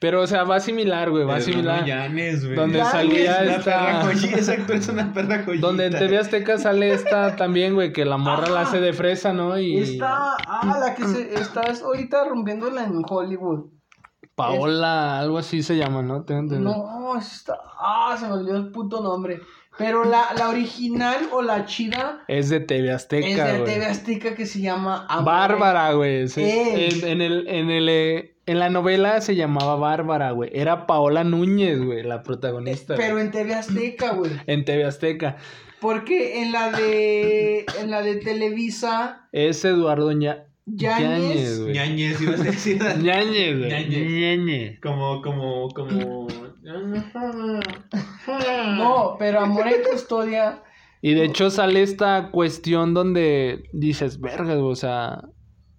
[0.06, 1.26] Pero, o sea, va similar, güey.
[1.26, 1.84] Va similar.
[1.84, 2.56] Llanes, güey.
[2.56, 3.64] Donde Llanes, salía Una esta.
[3.64, 5.66] perra joyita, ese actor es una perra joyita.
[5.66, 9.34] Donde en TV Azteca sale esta también, güey, que la morra la hace de fresa,
[9.34, 9.58] ¿no?
[9.58, 13.72] Y Está, ah, la que se, estás ahorita rompiéndola en Hollywood.
[14.36, 16.24] Paola, algo así se llama, ¿no?
[16.24, 16.56] Tengo.
[16.56, 19.42] No, está, ah, se me olvidó el puto nombre.
[19.76, 23.74] Pero la, la original o la chida Es de TV Azteca, es de güey.
[23.74, 25.26] TV Azteca que se llama Amor.
[25.26, 26.28] Bárbara, güey.
[26.28, 26.44] sí.
[26.44, 30.52] En, en el, en el, eh, en la novela se llamaba Bárbara, güey.
[30.54, 32.96] Era Paola Núñez, güey, la protagonista.
[32.96, 33.26] Pero güey.
[33.26, 34.32] en TV Azteca, güey.
[34.46, 35.38] En TV Azteca.
[35.80, 40.46] Porque en la de en la de Televisa, Es Eduardo Ña...
[40.68, 41.74] Güey.
[41.74, 42.82] Ñañez, ibas a decir.
[43.02, 43.70] Ñañez, güey.
[43.70, 44.12] Ñañez.
[44.12, 44.80] Ñañez.
[44.80, 46.28] Como, como, como.
[48.78, 50.64] no, pero Amor en Custodia,
[51.02, 55.30] Y de hecho sale esta cuestión donde dices, vergas, o sea,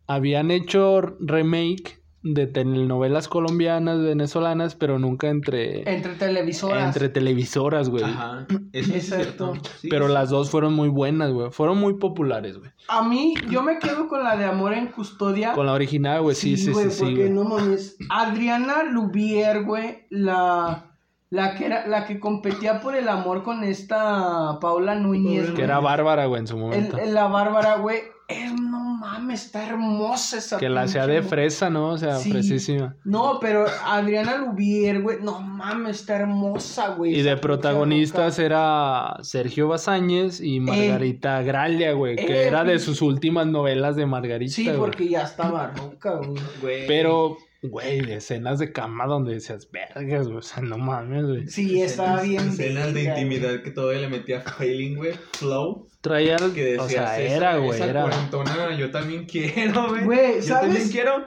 [0.07, 6.87] habían hecho remake de telenovelas colombianas, venezolanas, pero nunca entre, entre televisoras.
[6.87, 8.03] entre televisoras, güey.
[8.05, 8.47] Ajá.
[8.73, 9.53] Eso es Exacto.
[9.55, 9.71] cierto.
[9.81, 10.13] Sí, Pero sí.
[10.13, 11.51] las dos fueron muy buenas, güey.
[11.53, 12.71] Fueron muy populares, güey.
[12.89, 15.53] A mí, yo me quedo con la de Amor en Custodia.
[15.53, 17.31] Con la original, güey, sí, sí, sí, güey, sí, porque güey.
[17.31, 17.97] no mames.
[18.11, 20.93] Adriana Lubier, güey, la,
[21.31, 25.63] la, que era, la que competía por el amor con esta Paula Núñez, Que güey.
[25.65, 26.99] era Bárbara, güey, en su momento.
[26.99, 27.99] el- la Bárbara, güey.
[28.29, 28.53] Es,
[28.97, 31.91] mames, está hermosa esa Que la pinche de fresa, ¿no?
[31.91, 32.31] O sea, Sí.
[32.33, 32.97] fresísima.
[33.05, 37.15] No, pero Adriana Lubier, güey, no mames, está hermosa, güey.
[37.19, 43.03] Y de protagonistas era Sergio Bazáñez y Margarita Gralia, güey, que Eh, era de sus
[43.03, 44.77] últimas novelas de Margarita, Sí, güey.
[44.79, 46.21] porque ya estaba roca.
[46.61, 46.87] Güey.
[46.87, 47.37] Pero,
[47.69, 51.47] güey, de escenas de cama donde decías, vergas, güey, o sea, no mames, güey.
[51.49, 52.49] Sí, estaba bien.
[52.49, 53.07] Escenas de güey.
[53.07, 55.13] intimidad que todavía le metía failing, güey.
[55.35, 55.89] Flow.
[56.01, 58.03] Traía, Que decías, o sea, esa- era, güey, esa era.
[58.03, 60.05] cuarentona yo también quiero, güey.
[60.05, 60.69] Güey, Yo ¿sabes?
[60.69, 61.27] también quiero.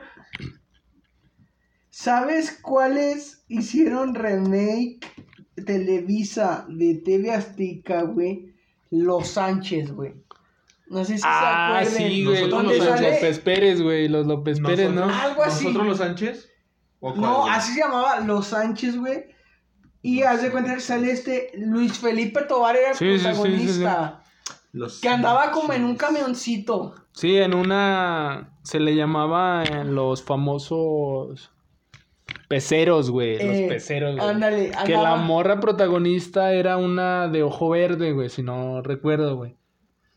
[1.90, 5.00] ¿Sabes cuáles hicieron remake
[5.66, 8.54] Televisa de TV Azteca, güey?
[8.92, 10.14] Los Sánchez, güey.
[10.90, 12.10] No sé si Ah, se acuerdan.
[12.12, 13.12] sí, güey, los, ¿Dónde los sale?
[13.14, 15.02] López Pérez, güey, los López Pérez, ¿no?
[15.06, 15.64] Nosotros- Algo así.
[15.66, 16.50] ¿Nosotros los Sánchez?
[17.00, 19.26] ¿O cuál, No, así se llamaba Los Sánchez, güey.
[20.02, 23.18] Y haz de cuenta que sale este Luis Felipe Tobar era el Sí, sí, sí,
[23.20, 24.24] sí, protagonista.
[24.72, 26.96] Los Que andaba como en un camioncito.
[27.12, 28.58] Sí, en una.
[28.64, 31.52] Se le llamaba en los famosos.
[32.48, 33.34] Peceros, güey.
[33.38, 34.28] Los Eh, peceros, güey.
[34.30, 39.56] Ándale, Que la morra protagonista era una de ojo verde, güey, si no recuerdo, güey.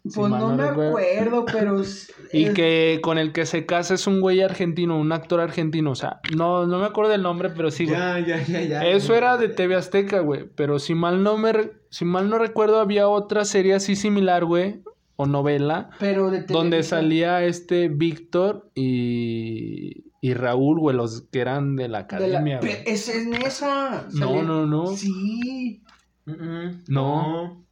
[0.05, 0.89] Pues no no me recuerdo.
[0.91, 1.81] acuerdo, pero.
[1.83, 5.91] es- Y que con el que se casa es un güey argentino, un actor argentino.
[5.93, 7.97] O sea, no, no me acuerdo del nombre, pero sí, güey.
[7.99, 8.87] Ya, ya, ya, ya.
[8.87, 10.49] Eso era de TV Azteca, güey.
[10.57, 14.45] Pero si mal no me re- si mal no recuerdo, había otra serie así similar,
[14.45, 14.83] güey.
[15.17, 15.91] O novela.
[16.01, 16.97] Pero de Donde Televisa.
[16.97, 22.59] salía este Víctor y, y Raúl, güey, los que eran de la De la- academia,
[22.61, 22.73] güey.
[22.83, 24.07] Pe- Es en esa.
[24.13, 24.87] No, sale- no, no.
[24.97, 25.83] Sí.
[26.25, 27.23] Mm, mm, No.
[27.45, 27.67] No.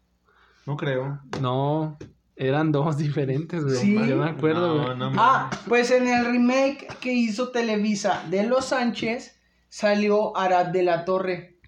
[0.66, 1.18] No creo.
[1.40, 1.98] No,
[2.40, 3.76] eran dos diferentes, güey.
[3.76, 3.94] Sí.
[4.08, 4.96] Yo me acuerdo, güey.
[4.96, 9.38] No, no, Ah, pues en el remake que hizo Televisa de Los Sánchez
[9.68, 11.58] salió Arad de la Torre.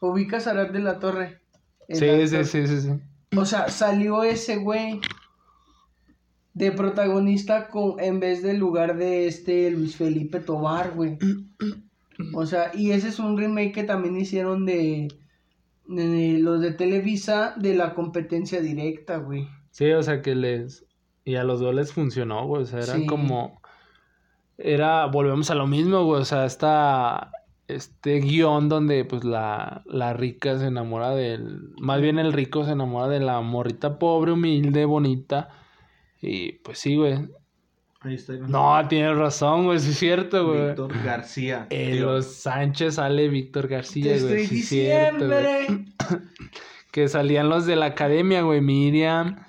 [0.00, 1.40] ¿Ubicas a Arad de la Torre?
[1.88, 2.90] Sí, sí, sí, sí, sí.
[3.36, 5.00] O sea, salió ese güey
[6.52, 11.18] de protagonista con, en vez del lugar de este Luis Felipe Tobar, güey.
[12.34, 15.08] O sea, y ese es un remake que también hicieron de,
[15.88, 19.48] de los de Televisa de la competencia directa, güey.
[19.70, 20.86] Sí, o sea que les...
[21.24, 22.62] Y a los dos les funcionó, güey.
[22.62, 23.06] O sea, era Sí.
[23.06, 23.60] como...
[24.58, 25.06] Era...
[25.06, 26.22] Volvemos a lo mismo, güey.
[26.22, 27.32] O sea, esta...
[27.68, 31.74] Este guion donde pues la, la rica se enamora del...
[31.80, 35.50] Más bien el rico se enamora de la morrita pobre, humilde, bonita.
[36.20, 37.28] Y pues sí, güey.
[38.00, 38.34] Ahí está.
[38.34, 40.68] No, tienes razón, güey, sí es cierto, güey.
[40.68, 41.66] Víctor García.
[41.70, 44.42] En Tío, los Sánchez sale Víctor García, Te güey.
[44.42, 45.84] estoy Sí es cierto, güey.
[46.92, 48.60] Que salían los de la academia, güey.
[48.60, 49.44] Miriam,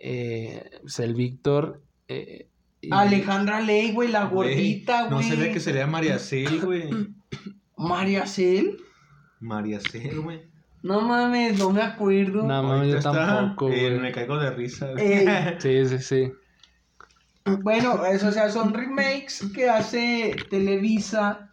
[0.00, 1.82] eh, pues el Víctor.
[2.08, 2.46] eh,
[2.80, 5.10] y- Alejandra Ley, güey, la gordita, güey.
[5.10, 6.88] No se ve que sería María Cel, güey.
[7.76, 8.78] María Cel.
[9.40, 10.40] María Cel, güey.
[10.82, 12.42] No mames, no me acuerdo.
[12.44, 14.00] No mames, yo tampoco, eh, güey.
[14.00, 14.90] me caigo de risa.
[14.92, 15.04] güey.
[15.04, 16.32] Eh, Sí, sí, sí.
[17.44, 21.52] Bueno, eso, o sea, son remakes que hace Televisa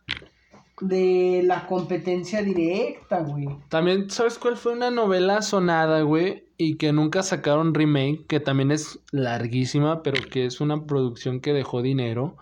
[0.81, 3.47] de la competencia directa, güey.
[3.69, 6.45] También, ¿sabes cuál fue una novela sonada, güey?
[6.57, 11.53] Y que nunca sacaron remake, que también es larguísima, pero que es una producción que
[11.53, 12.37] dejó dinero.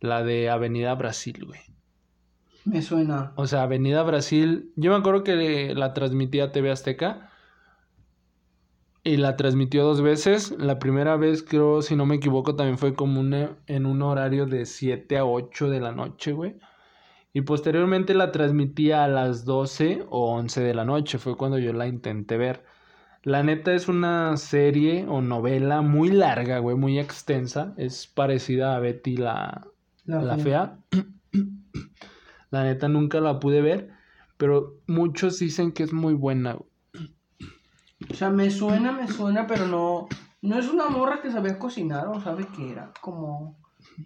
[0.00, 1.60] La de Avenida Brasil, güey.
[2.64, 3.32] Me suena.
[3.36, 7.27] O sea, Avenida Brasil, yo me acuerdo que la transmitía TV Azteca.
[9.08, 10.50] Y la transmitió dos veces.
[10.58, 14.44] La primera vez, creo, si no me equivoco, también fue como una- en un horario
[14.46, 16.56] de 7 a 8 de la noche, güey.
[17.32, 21.18] Y posteriormente la transmitía a las 12 o 11 de la noche.
[21.18, 22.64] Fue cuando yo la intenté ver.
[23.22, 27.74] La neta es una serie o novela muy larga, güey, muy extensa.
[27.76, 29.66] Es parecida a Betty la,
[30.22, 30.78] la fea.
[32.50, 33.90] La neta nunca la pude ver,
[34.38, 36.54] pero muchos dicen que es muy buena.
[36.54, 36.70] güey.
[38.10, 40.08] O sea, me suena, me suena, pero no.
[40.40, 43.56] No es una morra que sabía cocinar o sabe que era como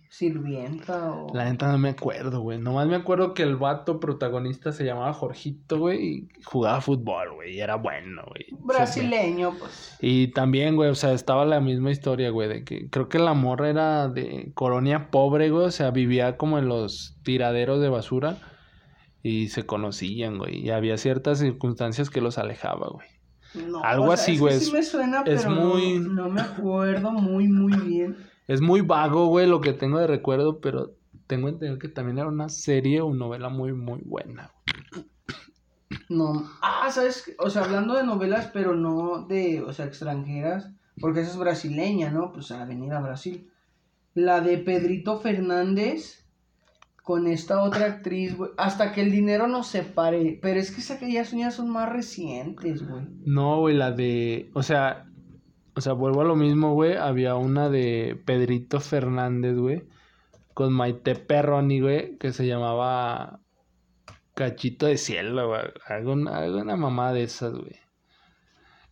[0.08, 1.34] sirvienta o.
[1.34, 2.58] La neta no me acuerdo, güey.
[2.58, 7.56] Nomás me acuerdo que el vato protagonista se llamaba Jorgito, güey, y jugaba fútbol, güey,
[7.56, 8.46] y era bueno, güey.
[8.64, 9.96] Brasileño, pues.
[10.00, 13.34] Y también, güey, o sea, estaba la misma historia, güey, de que creo que la
[13.34, 18.38] morra era de colonia pobre, güey, o sea, vivía como en los tiraderos de basura
[19.22, 23.11] y se conocían, güey, y había ciertas circunstancias que los alejaba, güey.
[23.54, 26.40] No, Algo así, es que güey, Sí me suena, es pero muy- no, no me
[26.40, 28.16] acuerdo muy, muy bien.
[28.48, 30.94] Es muy vago, güey, lo que tengo de recuerdo, pero
[31.26, 34.50] tengo entendido que también era una serie o novela muy, muy buena.
[36.08, 36.50] No.
[36.60, 37.34] Ah, ¿sabes?
[37.38, 42.10] O sea, hablando de novelas, pero no de, o sea, extranjeras, porque esa es brasileña,
[42.10, 42.32] ¿no?
[42.32, 43.50] Pues Avenida Brasil.
[44.14, 46.21] La de Pedrito Fernández
[47.02, 48.50] con esta otra actriz, güey.
[48.56, 50.38] Hasta que el dinero nos separe.
[50.40, 53.04] Pero es que esas que ya son, más recientes, güey.
[53.24, 55.06] No, güey, la de, o sea,
[55.74, 59.84] o sea, vuelvo a lo mismo, güey, había una de Pedrito Fernández, güey,
[60.54, 63.40] con Maite Perroni, güey, que se llamaba
[64.34, 67.80] Cachito de Cielo, güey, alguna, alguna mamá de esas, güey.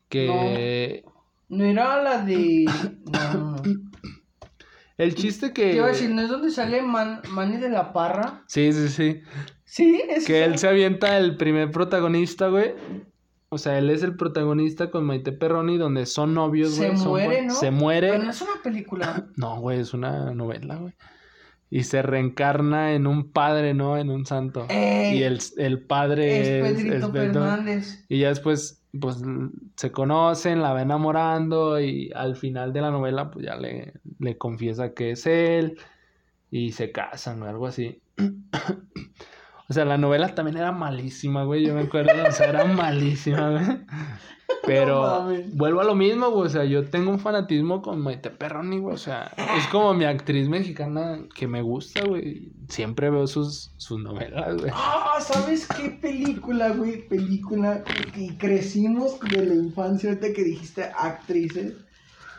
[0.08, 1.04] Que
[1.48, 2.64] No era la de.
[3.12, 3.89] No, no, no.
[5.02, 7.92] El chiste Te que iba a decir, ¿no es donde sale Man, Manny de la
[7.92, 8.42] Parra?
[8.46, 9.20] Sí, sí, sí.
[9.64, 12.74] Sí, es Que él se avienta el primer protagonista, güey.
[13.48, 16.98] O sea, él es el protagonista con Maite Perroni, donde son novios, Se güey.
[16.98, 17.54] son muere, ¿no?
[17.54, 18.10] Se muere.
[18.10, 19.26] Pero no es una película.
[19.36, 20.94] No, güey, es una novela, güey.
[21.70, 23.96] Y se reencarna en un padre, ¿no?
[23.96, 24.66] En un santo.
[24.68, 27.12] Ey, y el, el padre es es, Pedrito es.
[27.12, 28.04] Fernández.
[28.08, 29.22] Y ya después, pues,
[29.76, 34.36] se conocen, la va enamorando y al final de la novela, pues ya le, le
[34.36, 35.78] confiesa que es él
[36.50, 38.02] y se casan o algo así.
[39.70, 43.50] O sea, la novela también era malísima, güey, yo me acuerdo, o sea, era malísima,
[43.50, 43.64] güey.
[44.66, 48.30] Pero No vuelvo a lo mismo, güey, o sea, yo tengo un fanatismo con Maite
[48.30, 52.52] Perroni, güey, o sea, es como mi actriz mexicana que me gusta, güey.
[52.68, 54.72] Siempre veo sus, sus novelas, güey.
[54.74, 57.06] Ah, ¿sabes qué película, güey?
[57.06, 61.74] Película que crecimos de la infancia ahorita que dijiste actrices.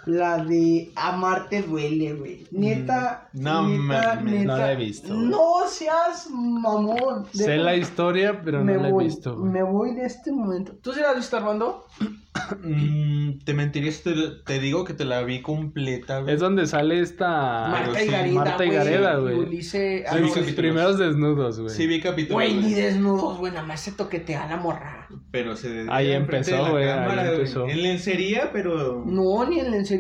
[0.06, 2.44] La de Amarte duele, güey.
[2.52, 4.44] Neta, Mm, no neta, mames, neta.
[4.46, 5.14] no la he visto.
[5.14, 7.26] No seas mamón.
[7.34, 9.36] De- Sé la historia, pero no la he visto.
[9.38, 10.74] Me voy de este momento.
[10.82, 11.86] ¿Tú sí la has visto, Armando?
[12.64, 14.14] Mm, te mentiría si te,
[14.46, 16.34] te digo que te la vi completa, güey.
[16.34, 18.78] Es donde sale esta Marta sí, y Gareda, Marta y güey.
[18.78, 19.36] Gareda, güey.
[19.38, 20.52] Ulises- Sí, ah, sí, sus sí.
[20.54, 21.74] primeros desnudos, güey.
[21.74, 23.52] Sí vi capítulos, Güey, ni desnudos, güey.
[23.54, 25.08] Nada más se toquetea la morra.
[25.30, 27.68] pero se Ahí empezó, güey, ahí empezó.
[27.68, 29.91] En lencería, pero No, ni en lencería.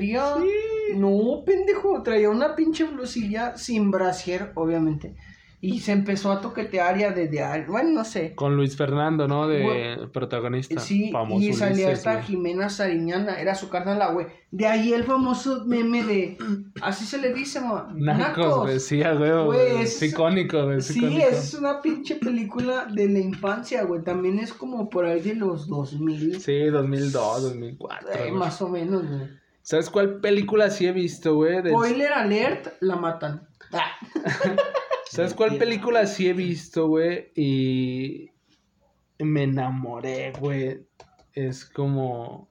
[0.95, 2.01] No, pendejo.
[2.03, 5.15] Traía una pinche blusilla sin brasier, obviamente.
[5.63, 7.65] Y se empezó a toquetear ya desde ahí.
[7.67, 8.33] Bueno, no sé.
[8.33, 9.47] Con Luis Fernando, ¿no?
[9.47, 10.79] De Güey, protagonista.
[10.81, 12.19] Sí, famoso y salía esta.
[12.23, 14.25] Jimena Sariñana, era su carnal, güey.
[14.49, 16.37] De ahí el famoso meme de.
[16.81, 17.91] Así se le dice, ma.
[17.93, 20.79] Nacos, sí, a huevo, Güey, Es es- icónico, güey.
[20.79, 21.27] es Sí, icónico.
[21.29, 24.03] es una pinche película de la infancia, güey.
[24.03, 26.41] También es como por ahí de los 2000.
[26.41, 28.09] Sí, 2002, 2004.
[28.15, 29.40] eh, más o menos, güey.
[29.63, 31.61] ¿Sabes cuál película sí he visto, güey?
[31.61, 33.47] Del- Spoiler alert, la matan.
[33.71, 33.91] Ah.
[35.09, 37.31] ¿Sabes cuál película sí he visto, güey?
[37.35, 38.31] Y
[39.19, 40.87] me enamoré, güey.
[41.33, 42.49] Es como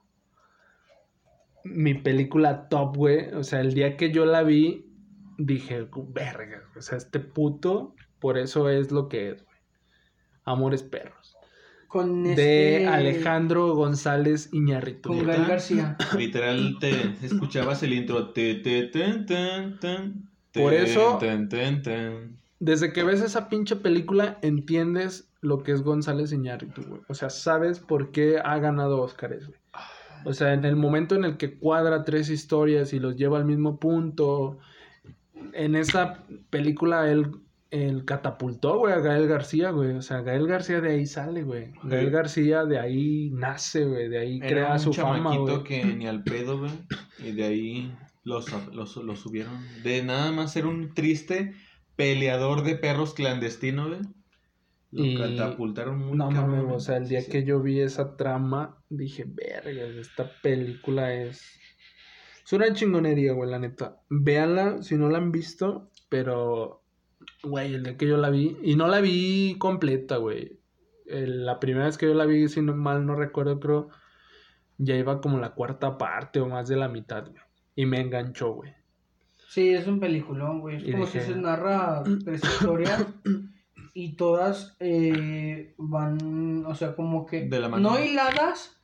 [1.64, 3.32] mi película top, güey.
[3.34, 4.86] O sea, el día que yo la vi,
[5.38, 9.56] dije, verga, o sea, este puto, por eso es lo que es, güey.
[10.44, 11.29] Amores perros.
[11.91, 12.86] Con De este...
[12.86, 15.09] Alejandro González Iñárritu.
[15.09, 15.26] Con.
[15.26, 15.97] Gael García.
[16.16, 18.28] Literal, te escuchabas el intro.
[18.30, 22.36] te, te, ten, ten, ten, Por eso- ten, ten, ten.
[22.61, 27.01] Desde que ves esa pinche película, entiendes lo que es González Iñárritu, güey.
[27.09, 29.59] O sea, sabes por qué ha ganado Óscares, güey.
[30.24, 33.47] O sea, en el momento en el que cuadra tres historias y los lleva al
[33.47, 34.59] mismo punto,
[35.55, 37.32] en esa película él,
[37.70, 39.92] él catapultó, güey, a Gael García, güey.
[39.92, 41.72] O sea, Gael García de ahí sale, güey.
[41.84, 42.10] Gael.
[42.10, 44.08] García de ahí nace, güey.
[44.08, 45.62] De ahí Era crea un su fama, güey.
[45.64, 46.72] que ni al pedo, güey.
[47.24, 47.94] Y de ahí
[48.24, 49.52] los, los, los subieron.
[49.84, 51.54] De nada más ser un triste
[51.96, 54.00] peleador de perros clandestino, güey.
[54.92, 57.30] Lo Y- catapultaron muy No mames, o sea, el día Sí.
[57.30, 61.42] que yo vi esa trama, dije, verga, esta película es...
[62.44, 64.00] Es una chingonería, güey, la neta.
[64.08, 66.79] Véanla si no la han visto, pero,
[67.42, 70.58] güey, el día que yo la vi, y no la vi completa, güey.
[71.06, 73.88] La primera vez que yo la vi, si no mal no recuerdo, creo,
[74.78, 77.42] ya iba como la cuarta parte o más de la mitad, güey.
[77.74, 78.72] Y me enganchó, güey.
[79.48, 80.76] Sí, es un peliculón, güey.
[80.76, 83.04] Es Y como dije- si se narra tres historias
[83.94, 88.76] y todas eh, van, o sea, como que De la no hiladas,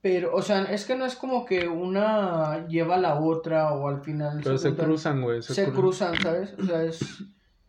[0.00, 3.88] pero, o sea, es que no es como que una lleva a la otra o
[3.88, 5.42] al final Pero se cruzan, güey.
[5.42, 6.54] se cruzan, ¿sabes?
[6.58, 7.00] O sea, es,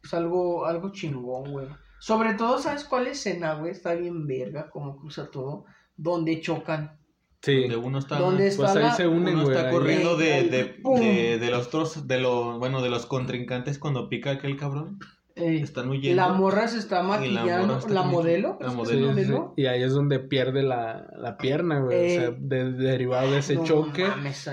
[0.03, 1.67] es algo, algo chingón, güey.
[1.99, 3.71] Sobre todo, ¿sabes cuál escena, güey?
[3.71, 6.97] Está bien verga, como cruza todo, donde chocan.
[7.41, 7.61] Sí.
[7.61, 9.55] Donde uno está, Donde está Pues ahí la- se unen, uno güey.
[9.55, 9.73] está ahí.
[9.73, 14.31] corriendo de, de, de, de los otros, de los, bueno, de los contrincantes cuando pica
[14.31, 14.97] aquel cabrón.
[15.35, 16.15] eh, Están huyendo.
[16.15, 18.73] la morra se está Y la maquillando, morra está la, modelo, la ¿es que es
[18.75, 19.13] modelo.
[19.15, 19.61] Sí, sí?
[19.61, 22.17] Y ahí es donde pierde la, la pierna, güey.
[22.17, 24.07] o sea, de- derivado de ese No choque.
[24.07, 24.49] mames.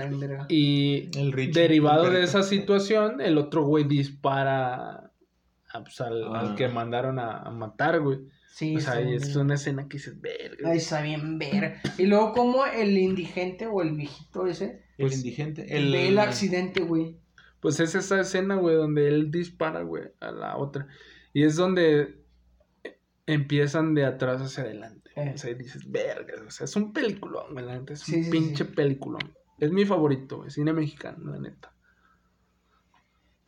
[0.49, 5.04] Y El derivado de esa situación, el otro güey dispara
[5.75, 6.39] a, pues, al, Ah.
[6.41, 8.19] al que mandaron a, a matar, güey.
[8.49, 10.69] Sí, O sea, y es una escena que dices, verga.
[10.71, 11.75] Ahí está bien ver.
[11.97, 15.75] Y luego como el indigente o el viejito ese El Pues, indigente.
[15.77, 17.17] El, ve el accidente, güey.
[17.59, 20.87] Pues es esa escena, güey, donde él dispara, güey, a la otra.
[21.33, 22.23] Y es donde
[23.25, 25.11] empiezan de atrás hacia adelante.
[25.15, 25.31] Eh.
[25.35, 26.33] O sea, y dices, verga.
[26.47, 27.93] O sea, es un peliculón, güey, la neta.
[27.93, 28.71] Es Sí, un sí, pinche sí.
[28.73, 29.33] peliculón.
[29.59, 31.73] Es mi favorito, güey, cine mexicano, la neta.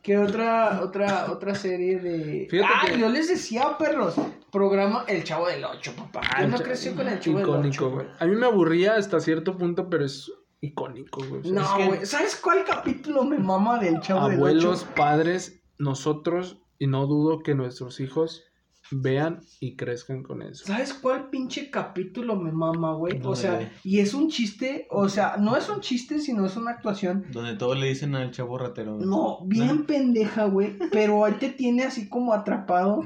[0.08, 2.46] ¿Qué otra, otra, otra serie de.
[2.48, 4.14] Fíjate ah, que- yo les decía, perros.
[4.50, 6.22] Programa El Chavo del Ocho, papá.
[6.40, 8.06] Yo no crecí con el Chavo del Ocho, güey.
[8.06, 8.16] güey.
[8.18, 10.32] A mí me aburría hasta cierto punto, pero es
[10.62, 11.42] icónico, güey.
[11.42, 12.06] O sea, es No, que güey.
[12.06, 14.94] ¿Sabes cuál capítulo me mama del Chavo abuelos, del Ocho?
[14.96, 18.44] padres, nosotros, y no dudo que nuestros hijos
[18.90, 20.64] vean y crezcan con eso.
[20.66, 23.16] ¿Sabes cuál pinche capítulo me mama, güey?
[23.18, 26.56] O ¿Dónde, sea, y es un chiste, o sea, no es un chiste, sino es
[26.56, 28.96] una actuación Donde todos le dicen al chavo ratero.
[28.96, 29.06] güey.
[29.06, 30.76] No, bien pendeja, güey.
[30.90, 33.04] Pero ahí te tiene así como atrapado.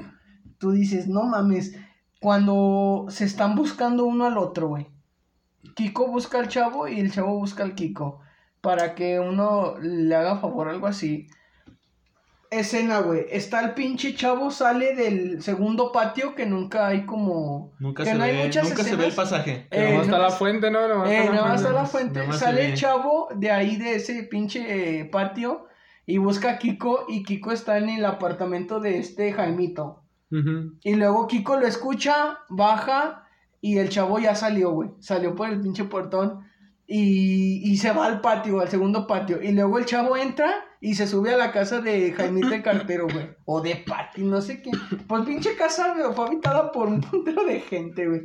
[0.57, 1.75] Tú dices, no mames.
[2.19, 4.87] Cuando se están buscando uno al otro, güey.
[5.75, 8.19] Kiko busca al chavo y el chavo busca al Kiko.
[8.61, 11.27] Para que uno le haga favor, algo así.
[12.59, 13.25] Escena, güey.
[13.29, 17.73] Está el pinche chavo, sale del segundo patio que nunca hay como.
[17.79, 19.67] Nunca, que se no hay ve, muchas nunca se ve el pasaje.
[19.71, 20.87] Eh, nomás está no- la fuente, ¿no?
[20.87, 21.47] Nomás Eh, está la nada
[21.81, 22.19] más fuente.
[22.19, 25.67] está la Sale el chavo de ahí, de ese pinche eh, patio,
[26.05, 30.03] y busca a Kiko, y Kiko está en el apartamento de este Jaimito.
[30.81, 33.27] Y luego Kiko lo escucha, baja,
[33.61, 34.89] y el chavo ya salió, güey.
[34.99, 36.41] Salió por el pinche portón.
[36.85, 39.41] Y, y se va al patio, al segundo patio.
[39.41, 40.53] Y luego el chavo entra
[40.85, 43.29] y se sube a la casa de Jaimito el cartero, güey.
[43.45, 44.71] O de Pati, no sé qué.
[45.07, 48.23] Pues pinche casa, güey, fue habitada por un puntero de gente, güey.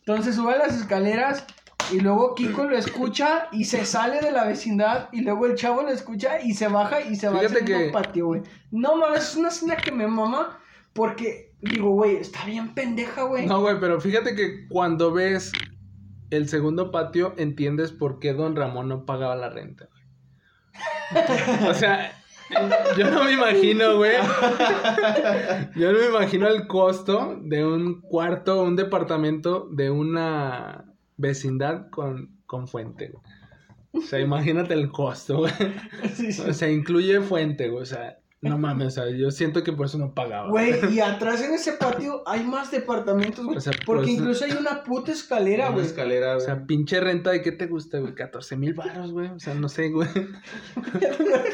[0.00, 1.46] Entonces sube a las escaleras
[1.92, 5.10] y luego Kiko lo escucha y se sale de la vecindad.
[5.12, 8.26] Y luego el chavo lo escucha y se baja y se va al que- patio,
[8.26, 8.42] güey.
[8.72, 10.58] No mames, es una escena que me mama
[10.94, 13.46] porque digo, güey, está bien pendeja, güey.
[13.46, 15.52] No, güey, pero fíjate que cuando ves
[16.30, 19.86] el segundo patio, entiendes por qué don Ramón no pagaba la renta.
[19.88, 20.01] güey.
[21.68, 22.12] o sea,
[22.96, 24.16] yo no me imagino, güey.
[25.76, 30.84] Yo no me imagino el costo de un cuarto, un departamento de una
[31.16, 34.04] vecindad con, con fuente, güey.
[34.04, 35.52] O sea, imagínate el costo, güey.
[36.14, 36.42] Sí, sí.
[36.48, 37.82] O sea, incluye fuente, güey.
[37.82, 40.48] O sea, no mames, o sea, yo siento que por eso no pagaba.
[40.50, 43.56] Güey, y atrás en ese patio hay más departamentos, güey.
[43.56, 45.86] O sea, porque pues- incluso hay una puta escalera, Una güey.
[45.86, 46.46] escalera, O güey.
[46.46, 49.28] sea, pinche renta de qué te gusta, güey, 14 mil baros, güey.
[49.28, 50.08] O sea, no sé, güey.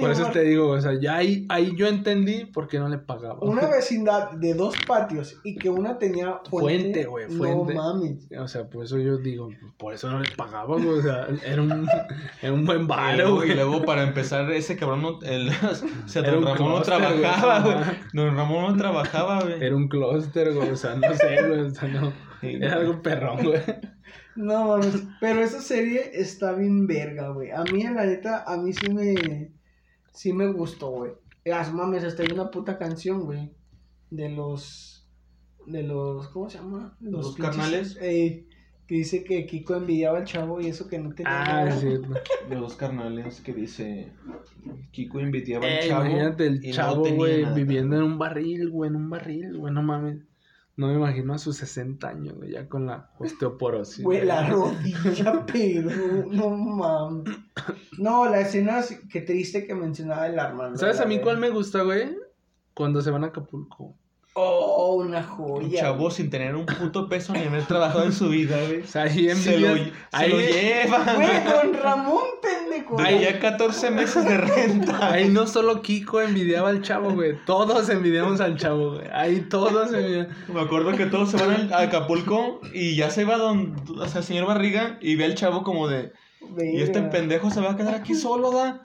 [0.00, 2.98] Por eso te digo, o sea, ya ahí, ahí yo entendí por qué no le
[2.98, 3.38] pagaba.
[3.40, 6.82] Una vecindad de dos patios y que una tenía fuente.
[6.82, 7.74] Fuente, güey, fuente.
[7.74, 8.28] No mames.
[8.38, 10.88] O sea, por eso yo digo, por eso no le pagaba, güey.
[10.98, 11.86] O sea, era un,
[12.40, 13.54] era un buen Y varo, luego, y güey.
[13.54, 15.22] luego, para empezar, ese cabrón, no-
[15.52, 15.68] el,
[16.04, 17.76] O sea, Era don Ramón no güey, trabajaba, güey.
[18.12, 19.62] Don Ramón no trabajaba, güey.
[19.62, 20.70] Era un clúster, güey.
[20.70, 21.60] O sea, no sé, güey.
[21.60, 22.12] O sea, no.
[22.40, 23.60] Sí, Era algo perrón, güey.
[24.34, 27.50] No mames, pero esa serie está bien verga, güey.
[27.50, 29.52] A mí, en la neta, a mí sí me.
[30.12, 31.12] Sí me gustó, güey.
[31.44, 33.52] Las mames, hasta hay una puta canción, güey.
[34.10, 35.06] De los.
[35.66, 36.28] De los.
[36.28, 36.96] ¿Cómo se llama?
[37.00, 37.98] ¿Los pinches- carnales?
[38.00, 38.46] eh,
[38.92, 41.32] que dice que Kiko envidiaba al chavo y eso que no tenía.
[41.42, 41.68] Ah, nada.
[41.70, 42.08] es cierto.
[42.50, 44.12] Los dos carnales que dice
[44.90, 46.04] Kiko invitaba al Eh, chavo.
[46.04, 50.18] imagínate el chavo, güey, viviendo en un barril, güey, en un barril, güey, no mames.
[50.76, 54.04] No me imagino a sus 60 años, güey, ya con la osteoporosis.
[54.04, 57.34] Güey, la rodilla, pero no mames.
[57.98, 60.78] No, la escena así- que triste que mencionaba el Armando.
[60.78, 62.14] ¿Sabes a mí cuál me gusta, güey?
[62.74, 63.96] Cuando se van a Acapulco.
[64.34, 65.80] Oh, una Un joya.
[65.80, 68.80] chavo sin tener un puto peso ni haber trabajado en su vida, güey.
[68.80, 71.16] O sea, ahí Se lo, se ahí, lo llevan.
[71.16, 72.98] Güey, con Ramón, pendejo.
[72.98, 75.12] Ahí ya 14 meses de renta.
[75.12, 77.36] ahí no solo Kiko envidiaba al chavo, güey.
[77.44, 79.06] Todos envidiamos al chavo, güey.
[79.12, 80.32] Ahí todos envidiamos.
[80.48, 84.08] Me acuerdo que todos se van al- a Acapulco y ya se va don, o
[84.08, 86.10] sea, el señor Barriga y ve al chavo como de,
[86.58, 88.80] y este pendejo se va a quedar aquí solo, da.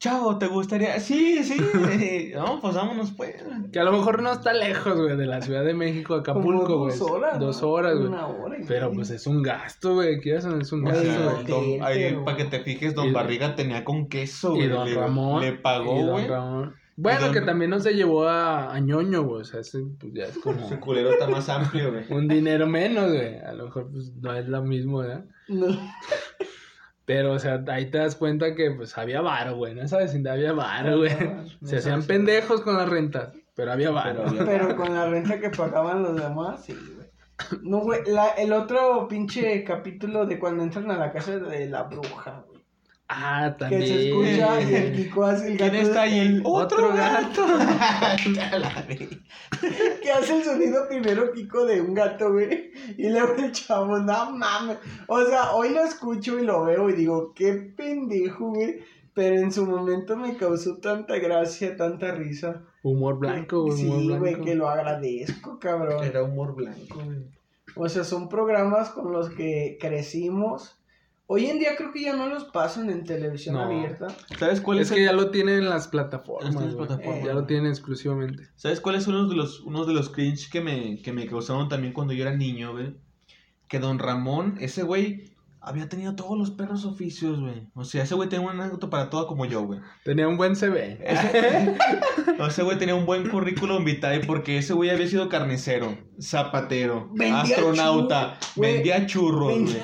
[0.00, 0.98] Chavo, ¿te gustaría?
[0.98, 1.56] Sí, sí.
[2.34, 3.34] No, pues vámonos pues.
[3.70, 6.78] Que a lo mejor no está lejos, güey, de la Ciudad de México a Acapulco,
[6.78, 6.98] güey.
[6.98, 7.38] Dos horas.
[7.38, 8.06] Dos horas, güey.
[8.08, 10.18] Una hora y Pero pues es un gasto, güey.
[10.20, 11.46] ¿Quieres es un gasto, güey?
[11.78, 14.68] don- ahí, para que te fijes, don Y- Barriga tenía con queso, Y güey.
[14.70, 15.42] don le, Ramón.
[15.42, 16.26] le y pagó, don güey.
[16.28, 16.74] Ramón.
[16.96, 19.42] Bueno, don- que también no se llevó a, a ñoño, güey.
[19.42, 22.04] O sea, ese pues ya es como Su culero está más amplio, güey.
[22.10, 23.36] un dinero menos, güey.
[23.38, 25.26] A lo mejor pues no es lo mismo, ¿verdad?
[25.48, 25.66] No.
[27.10, 29.72] Pero, o sea, ahí te das cuenta que pues había varo, güey.
[29.72, 31.10] En esa vecindad había varo, güey.
[31.64, 34.26] Se hacían pendejos con las rentas, pero había varo.
[34.30, 37.08] Pero Pero con la renta que pagaban los demás, sí, güey.
[37.62, 41.82] No, güey, la, el otro pinche capítulo de cuando entran a la casa de la
[41.82, 42.44] bruja,
[43.12, 43.86] Ah, Que también.
[43.86, 45.70] se escucha y el Kiko hace el gato.
[45.72, 46.18] ¿Quién está ahí?
[46.20, 47.44] el- Otro gato.
[50.02, 52.70] que hace el sonido primero Kiko de un gato, güey.
[52.96, 54.78] Y luego el chavo, no mames.
[55.08, 58.78] O sea, hoy lo escucho y lo veo y digo, qué pendejo, güey.
[59.12, 62.62] Pero en su momento me causó tanta gracia, tanta risa.
[62.84, 63.76] Humor blanco, güey.
[63.76, 66.04] Sí, güey, que lo agradezco, cabrón.
[66.04, 67.18] Era humor blanco, güey.
[67.76, 70.79] O sea, son programas con los que crecimos.
[71.32, 73.62] Hoy en día creo que ya no los pasan en televisión No.
[73.62, 74.08] abierta.
[74.36, 76.52] ¿Sabes cuál Es es, que el- ya lo tienen en las plataformas.
[76.52, 76.98] Las.
[77.24, 78.48] Ya lo tienen exclusivamente.
[78.56, 81.68] ¿Sabes cuáles son unos de los, unos de los cringe que me, que me causaron
[81.68, 82.96] también cuando yo era niño, güey?
[83.68, 85.29] Que don Ramón, ese güey,
[85.62, 87.66] había tenido todos los perros oficios, güey.
[87.74, 89.80] O sea, ese güey tenía un auto para todo como yo, güey.
[90.04, 90.98] Tenía un buen CV.
[92.38, 97.10] O ese güey tenía un buen currículum vitae porque ese güey había sido carnicero, zapatero,
[97.12, 99.76] Vendía astronauta, vendía churros, güey.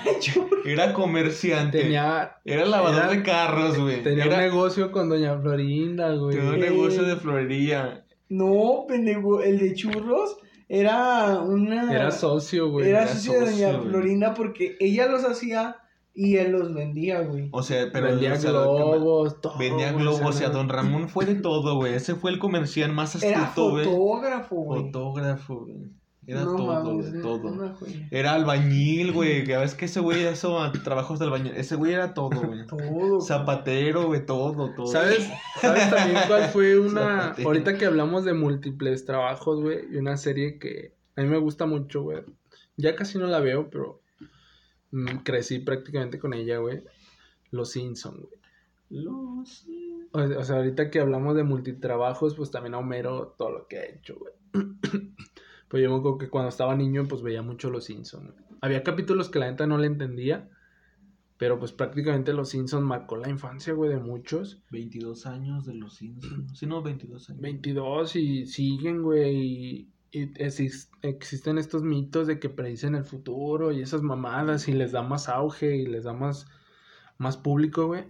[0.64, 1.80] Era comerciante.
[1.82, 4.02] Tenía, Era lavador era- de carros, güey.
[4.02, 6.36] tenía un negocio con Doña Florinda, güey.
[6.36, 6.70] tenía un Eh.
[6.70, 8.04] negocio de florería.
[8.28, 10.36] No, pendejo, el de churros
[10.68, 11.92] era una...
[11.92, 12.88] Era socio, güey.
[12.88, 13.90] Era era socio de socio, Doña güey.
[13.90, 15.76] Florinda porque ella los hacía
[16.14, 17.48] y él los vendía, güey.
[17.52, 19.58] O sea, pero Vendía o sea, lo que me- globos, todo.
[19.58, 21.94] Vendía globos, o sea, don Ramón fue de todo, güey.
[21.94, 23.84] Ese fue el comercial más Era astuto, güey.
[23.84, 24.82] fotógrafo, güey.
[24.84, 25.90] Fotógrafo, güey.
[26.28, 27.48] Era No todo, mames, güey, todo.
[27.52, 27.76] una.
[28.10, 29.44] Era albañil, güey.
[29.44, 31.52] Que ves que ese güey hizo a- trabajos de albañil.
[31.56, 32.66] Ese güey era todo, güey.
[32.66, 33.20] Todo.
[33.20, 34.86] Zapatero, güey, todo, todo.
[34.86, 35.28] ¿Sabes?
[35.60, 37.22] ¿Sabes también cuál fue una...
[37.28, 37.48] Zapatero.
[37.48, 41.66] Ahorita que hablamos de múltiples trabajos, güey, y una serie que a mí me gusta
[41.66, 42.22] mucho, güey.
[42.76, 44.00] Ya casi no la veo, pero
[44.90, 46.82] mm, crecí prácticamente con ella, güey.
[47.52, 48.40] Los Simpson, güey.
[48.90, 49.64] Los...
[50.12, 53.78] O, o sea, ahorita que hablamos de multitrabajos, pues también a Homero todo lo que
[53.78, 54.32] ha hecho, güey.
[55.68, 58.32] Pues yo me acuerdo que cuando estaba niño, pues veía mucho Los Simpsons.
[58.60, 60.48] Había capítulos que la neta no le entendía,
[61.38, 64.62] pero pues prácticamente Los Simpsons marcó la infancia, güey, de muchos.
[64.70, 66.58] 22 años de los Simpsons.
[66.58, 67.42] Sí, no, 22 años.
[67.42, 73.72] 22 y siguen, güey, y, y exis- existen estos mitos de que predicen el futuro
[73.72, 76.46] y esas mamadas y les da más auge y les da más,
[77.18, 78.04] más público, güey.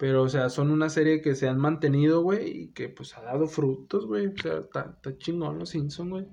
[0.00, 3.20] Pero, o sea, son una serie que se han mantenido, güey, y que pues ha
[3.20, 4.28] dado frutos, güey.
[4.28, 6.26] O sea, está, está chingón los Simpsons, güey.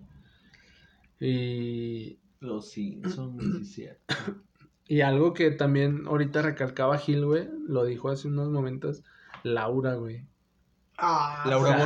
[1.20, 3.88] Y, Los Simpsons, sí,
[4.88, 9.04] y algo que también ahorita recalcaba Gil, güey, lo dijo hace unos momentos,
[9.44, 10.26] Laura, güey.
[11.00, 11.86] Ah, Laura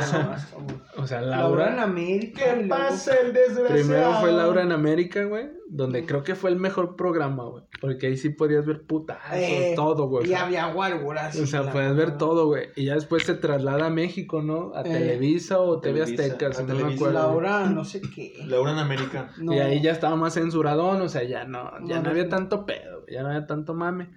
[0.96, 1.78] o O sea, Laura en.
[1.80, 2.56] América.
[2.58, 2.84] y luego-
[3.20, 3.68] el desgraciado?
[3.74, 8.06] Primero fue Laura en América, güey, donde creo que fue el mejor programa, güey, porque
[8.06, 10.30] ahí sí podías ver putazos, Eh, todo, güey.
[10.30, 11.38] Y había guarguras.
[11.38, 12.68] O sea, puedes ver todo, güey.
[12.74, 14.72] Y ya después se traslada a México, ¿no?
[14.74, 17.12] A Eh, Televisa o TV Azteca, si no me acuerdo.
[17.12, 18.32] Laura, no sé qué.
[18.46, 19.30] Laura en América.
[19.36, 19.52] No.
[19.52, 22.28] Y ahí ya estaba más censuradón, o sea, ya no, ya No, no, había no.
[22.30, 24.08] tanto pedo, ya no había tanto mame.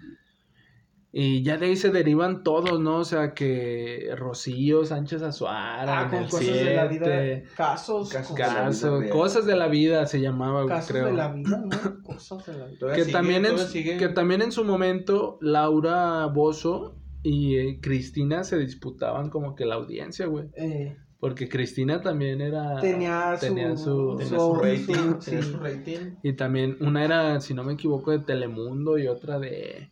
[1.17, 2.97] Y ya de ahí se derivan todos, ¿no?
[2.97, 7.49] O sea, que Rocío, Sánchez Azuara, Ah, con cosas de la Siete, vida.
[7.55, 8.09] Casos.
[8.09, 11.05] Casos con- de cosas de la vida se llamaba, güey, Casos creo.
[11.05, 11.69] de la vida, ¿no?
[12.03, 12.93] Cosas de la vida.
[12.95, 13.95] Que sigue, también, en, sigue.
[13.97, 19.75] que también en su momento Laura Bozo y eh, Cristina se disputaban como que la
[19.75, 20.49] audiencia, güey.
[20.57, 22.81] Eh, Porque Cristina también era...
[22.81, 23.45] tenía su...
[23.47, 24.83] tenía su- Tenía su rating,
[25.21, 25.51] su- tenía sí.
[25.53, 26.15] su rating.
[26.23, 29.91] Y también una era, si no me equivoco, de Telemundo y otra de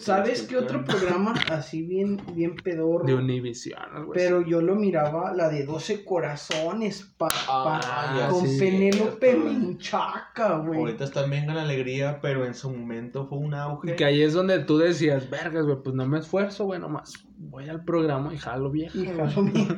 [0.00, 3.06] ¿Sabes qué otro programa así bien, bien pedorro?
[3.06, 3.80] de Univision.
[3.80, 4.20] algo así.
[4.22, 9.34] Pero yo lo miraba, la de 12 corazones, pa, pa- Ah, con sí, Penélope.
[9.34, 10.78] Minchaca, güey.
[10.80, 13.96] Ahorita están bien con alegría, pero en su momento fue un auge.
[13.96, 17.68] Que ahí es donde tú decías, vergas, güey, pues no me esfuerzo, güey, nomás voy
[17.68, 18.98] al programa y jalo viejo.
[18.98, 19.68] Hija, lo mío.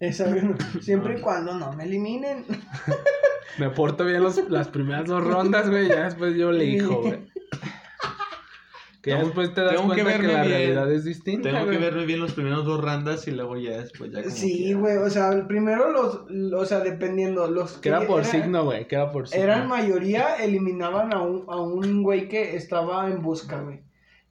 [0.00, 0.26] Esa,
[0.80, 2.46] siempre y cuando no me eliminen.
[3.58, 7.18] Me porto bien los- las primeras dos rondas, güey, ya después yo le dijo, güey.
[9.02, 10.56] Que Tengo- después te das tengo que cuenta que, verme la bien.
[10.58, 14.12] realidad es distinta, Tengo que verme bien los primeros dos randas y luego ya después
[14.12, 16.20] ya como Sí, güey, o sea, el primero los,
[16.54, 19.42] o sea, dependiendo, los Que era por signo, güey, que era por signo.
[19.42, 23.80] Eran mayoría, eliminaban a un, a un güey que estaba en busca, güey.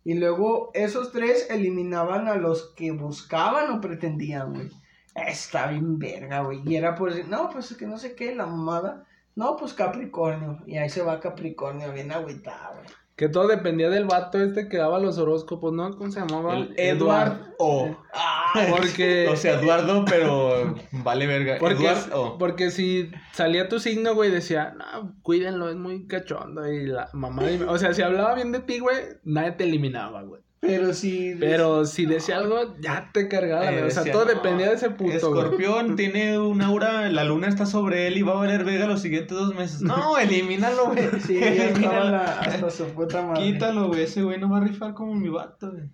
[0.06, 4.70] Y luego esos tres eliminaban a los que buscaban o pretendían, güey.
[5.16, 6.62] Está bien verga, güey.
[6.66, 9.06] Y era por decir, no, pues es que no sé qué, la mamada.
[9.36, 10.60] No, pues Capricornio.
[10.66, 12.88] Y ahí se va Capricornio, bien agüitado, güey.
[13.20, 15.98] Que todo dependía del vato este que daba los horóscopos, ¿no?
[15.98, 16.56] ¿Cómo se llamaba?
[16.56, 17.94] El Edward O.
[18.14, 19.28] Ah, Porque...
[19.30, 21.58] O sea, Eduardo, pero vale verga.
[21.60, 22.38] Porque, Edward O.
[22.38, 26.66] porque si salía tu signo, güey, decía, no, cuídenlo, es muy cachondo.
[26.72, 28.96] Y la mamá, o sea, si hablaba bien de ti, güey,
[29.26, 30.42] nadie te eliminaba, güey.
[30.62, 31.36] Pero sí.
[31.40, 33.84] Pero si decía algo, ya te cargaba, Eh, güey.
[33.88, 35.16] O sea, decía, todo no, dependía de ese puto, güey.
[35.16, 39.02] Escorpión tiene un aura, la luna está sobre él y va a valer verga los
[39.02, 39.82] siguientes dos meses.
[39.82, 41.08] No, elimínalo, güey.
[41.26, 42.12] Sí, Elimínalo.
[42.12, 43.42] la- hasta su puta madre.
[43.44, 44.04] Quítalo, güey.
[44.04, 45.90] Ese güey no va a rifar como mi vato, güey.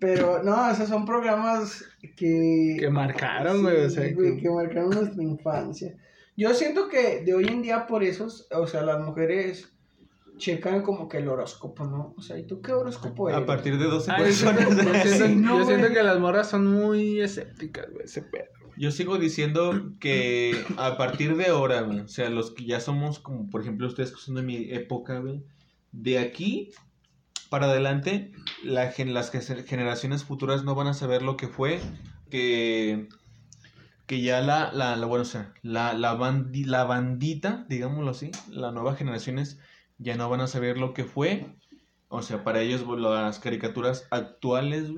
[0.00, 1.84] Pero no, esos son programas
[2.16, 2.76] que...
[2.78, 5.94] Que marcaron, güey, o sea, güey, que- que marcaron nuestra infancia.
[6.36, 9.72] Yo siento que de hoy en día por eso, o sea, las mujeres
[10.38, 12.14] checan como que el horóscopo, ¿no?
[12.16, 13.42] O sea, ¿y tú qué horóscopo eres?
[13.42, 15.04] A partir de 12 Ah, yo siento, personas.
[15.04, 18.44] yo siento- Sí, no, yo siento que las morras son muy escépticas, güey, ese pedo.
[18.78, 23.18] Yo sigo diciendo que a partir de ahora, güey, o sea, los que ya somos
[23.18, 25.42] como, por ejemplo, ustedes que son de mi época, güey,
[25.92, 26.72] de aquí
[27.48, 28.32] para adelante,
[28.62, 31.80] la gen- las generaciones futuras no van a saber lo que fue,
[32.28, 33.08] que,
[34.06, 38.30] que ya la, la, la- bueno, o sea, la, la, bandi- la bandita, digámoslo así,
[38.50, 39.58] las nuevas generaciones
[39.98, 41.56] ya no van a saber lo que fue,
[42.08, 44.90] o sea, para ellos las caricaturas actuales,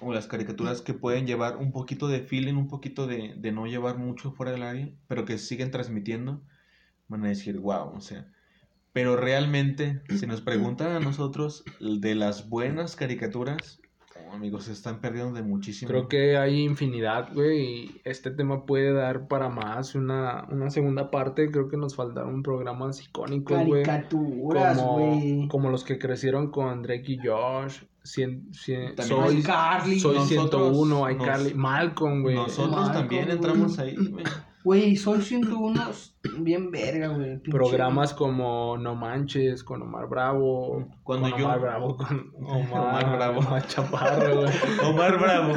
[0.00, 3.66] o las caricaturas que pueden llevar un poquito de feeling, un poquito de, de no
[3.66, 6.42] llevar mucho fuera del área, pero que siguen transmitiendo,
[7.08, 8.26] van a decir, wow, o sea.
[8.92, 13.80] Pero realmente, si nos preguntan a nosotros de las buenas caricaturas,
[14.32, 15.88] amigos, se están perdiendo de muchísimo.
[15.88, 21.10] Creo que hay infinidad, güey, y este tema puede dar para más, una, una segunda
[21.10, 23.82] parte, creo que nos faltaron programas icónicos, güey.
[23.82, 25.48] Caricaturas, Como, güey.
[25.48, 30.00] como los que crecieron con Drake y Josh, cien, cien- También soy, iCarly.
[30.00, 32.34] soy Nosotros 101, nos- iCarly, Malcolm, güey.
[32.34, 34.24] Nosotros Malcolm, también entramos ahí, güey.
[34.64, 35.80] Güey, Sol 101
[36.38, 37.38] bien verga, güey.
[37.38, 40.86] pinche- Programas como No Manches, con Omar Bravo.
[41.02, 43.38] Cuando con yo- Omar Bravo, con Omar, Omar Bravo.
[43.48, 44.52] Omar Chaparro, güey.
[44.88, 45.54] Omar Bravo.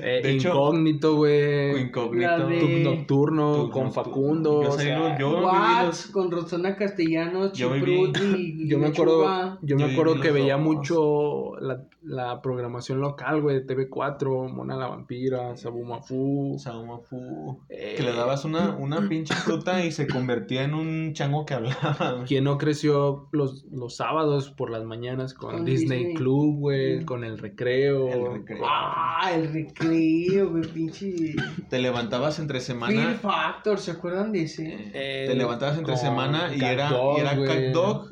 [0.00, 1.80] Eh, De Incógnito, güey.
[1.82, 2.46] Incógnito.
[2.46, 3.88] De- Nocturno con.
[3.92, 4.62] Facundo.
[4.62, 9.86] Yo o sea, yo- Watts con Rosana Castellanos, Yo y, Yo me acuerdo, yo me
[9.86, 15.56] Yo acuerdo que veía mucho la, la programación local, güey, de TV4, Mona la Vampira,
[15.56, 16.56] Sabumafu.
[16.58, 17.60] Saumafu.
[17.70, 21.54] eh, Que le dabas una, una pinche fruta y se convertía en un chango que
[21.54, 22.24] hablaba.
[22.26, 26.14] ¿Quién no creció los, los sábados por las mañanas con, Con Disney, Disney.
[26.14, 27.04] Club, güey, Mm.
[27.04, 28.08] con el recreo?
[28.08, 28.64] El recreo.
[28.66, 31.34] Ah, el recreo, güey, pinche.
[31.70, 33.14] Te levantabas entre Fear semana.
[33.20, 34.90] Factor, ¿se acuerdan de ese?
[34.94, 37.30] eh, te levantabas entre semana y era, Dog, y era.
[37.44, 38.10] Cat Dog.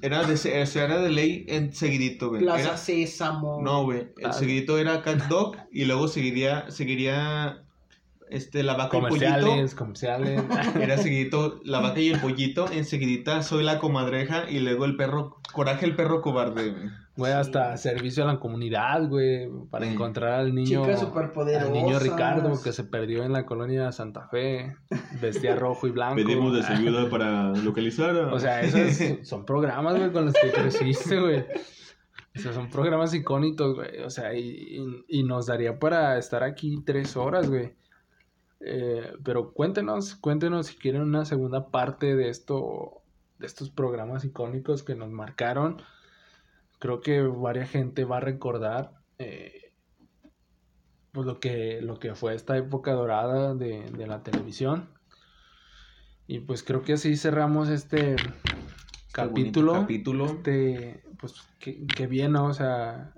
[0.00, 0.34] Era de,
[0.76, 2.42] era de ley en seguidito, güey.
[2.42, 3.60] Plaza Era- Sésamo.
[3.62, 4.08] no, güey.
[4.18, 4.32] El Ah.
[4.32, 7.62] seguidito era Cat Dog y luego seguiría, seguiría
[8.32, 9.26] este, la vaca y el pollito.
[9.30, 10.42] Comerciales, comerciales.
[10.80, 12.70] Era seguidito la vaca y el pollito.
[12.70, 16.90] Enseguidita soy la comadreja y luego el perro, coraje el perro cobarde, güey.
[17.14, 19.92] Güey, hasta servicio a la comunidad, güey, para Sí.
[19.92, 20.82] encontrar al niño.
[20.84, 24.74] Al niño Ricardo que se perdió en la colonia Santa Fe.
[25.20, 26.22] Vestía rojo y blanco.
[26.68, 28.32] ayuda para localizar a...
[28.32, 31.44] O sea, esos son programas, güey, con los que creciste, güey.
[32.34, 33.98] O sea, son programas icónicos, güey.
[34.06, 37.74] O sea, y, y- y nos daría para estar aquí tres horas, güey.
[38.64, 43.02] Eh, pero cuéntenos, cuéntenos si quieren una segunda parte de esto,
[43.38, 45.82] de estos programas icónicos que nos marcaron.
[46.78, 49.72] creo que varias gente va a recordar eh,
[51.12, 54.88] pues lo que, lo que fue esta época dorada de, de la televisión.
[56.26, 58.16] Y pues creo que así cerramos este
[59.12, 59.72] capítulo.
[59.74, 60.26] capítulo.
[60.26, 62.46] Este, pues que, que bien, ¿no?
[62.46, 63.12] O sea,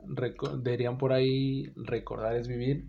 [0.59, 2.89] deberían por ahí recordar es vivir.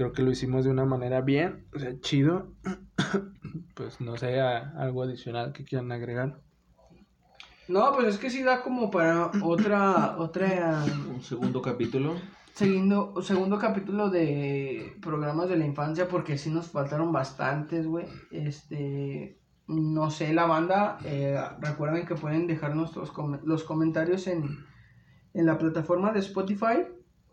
[0.00, 2.54] Creo que lo hicimos de una manera bien, o sea, chido.
[3.74, 6.40] pues no sé, a- algo adicional que quieran agregar.
[7.68, 10.82] No, pues es que sí da como para otra, otra,
[11.14, 12.14] Un segundo capítulo.
[12.54, 18.06] segundo, segundo capítulo de programas de la infancia, porque sí nos faltaron bastantes, güey.
[18.30, 24.64] Este, no sé, la banda, eh, recuerden que pueden dejar nuestros com- los comentarios en,
[25.34, 26.86] en la plataforma de Spotify.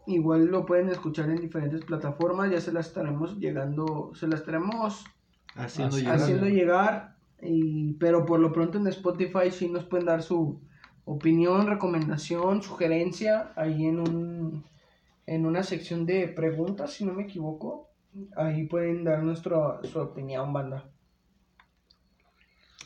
[0.08, 5.04] Igual lo pueden escuchar en diferentes plataformas, ya se las estaremos llegando, se las estaremos
[5.56, 6.16] Haciendo llegar.
[6.16, 10.62] haciendo llegar, y, pero por lo pronto en Spotify sí nos pueden dar su
[11.04, 14.64] opinión, recomendación, sugerencia, ahí en un
[15.26, 17.90] en una sección de preguntas, si no me equivoco,
[18.38, 20.90] ahí pueden dar nuestra su opinión, banda.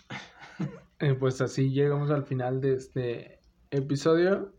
[1.00, 3.40] Eh, pues así llegamos al final de este
[3.72, 4.54] episodio.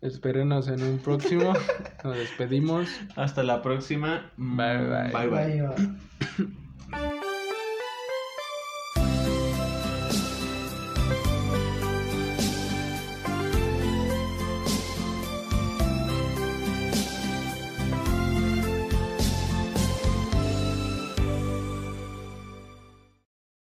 [0.00, 1.52] Espérenos en un próximo.
[2.04, 2.88] Nos despedimos.
[3.16, 4.30] Hasta la próxima.
[4.36, 5.10] Bye, bye.
[5.12, 5.28] Bye, bye.
[5.28, 6.67] Bye, bye.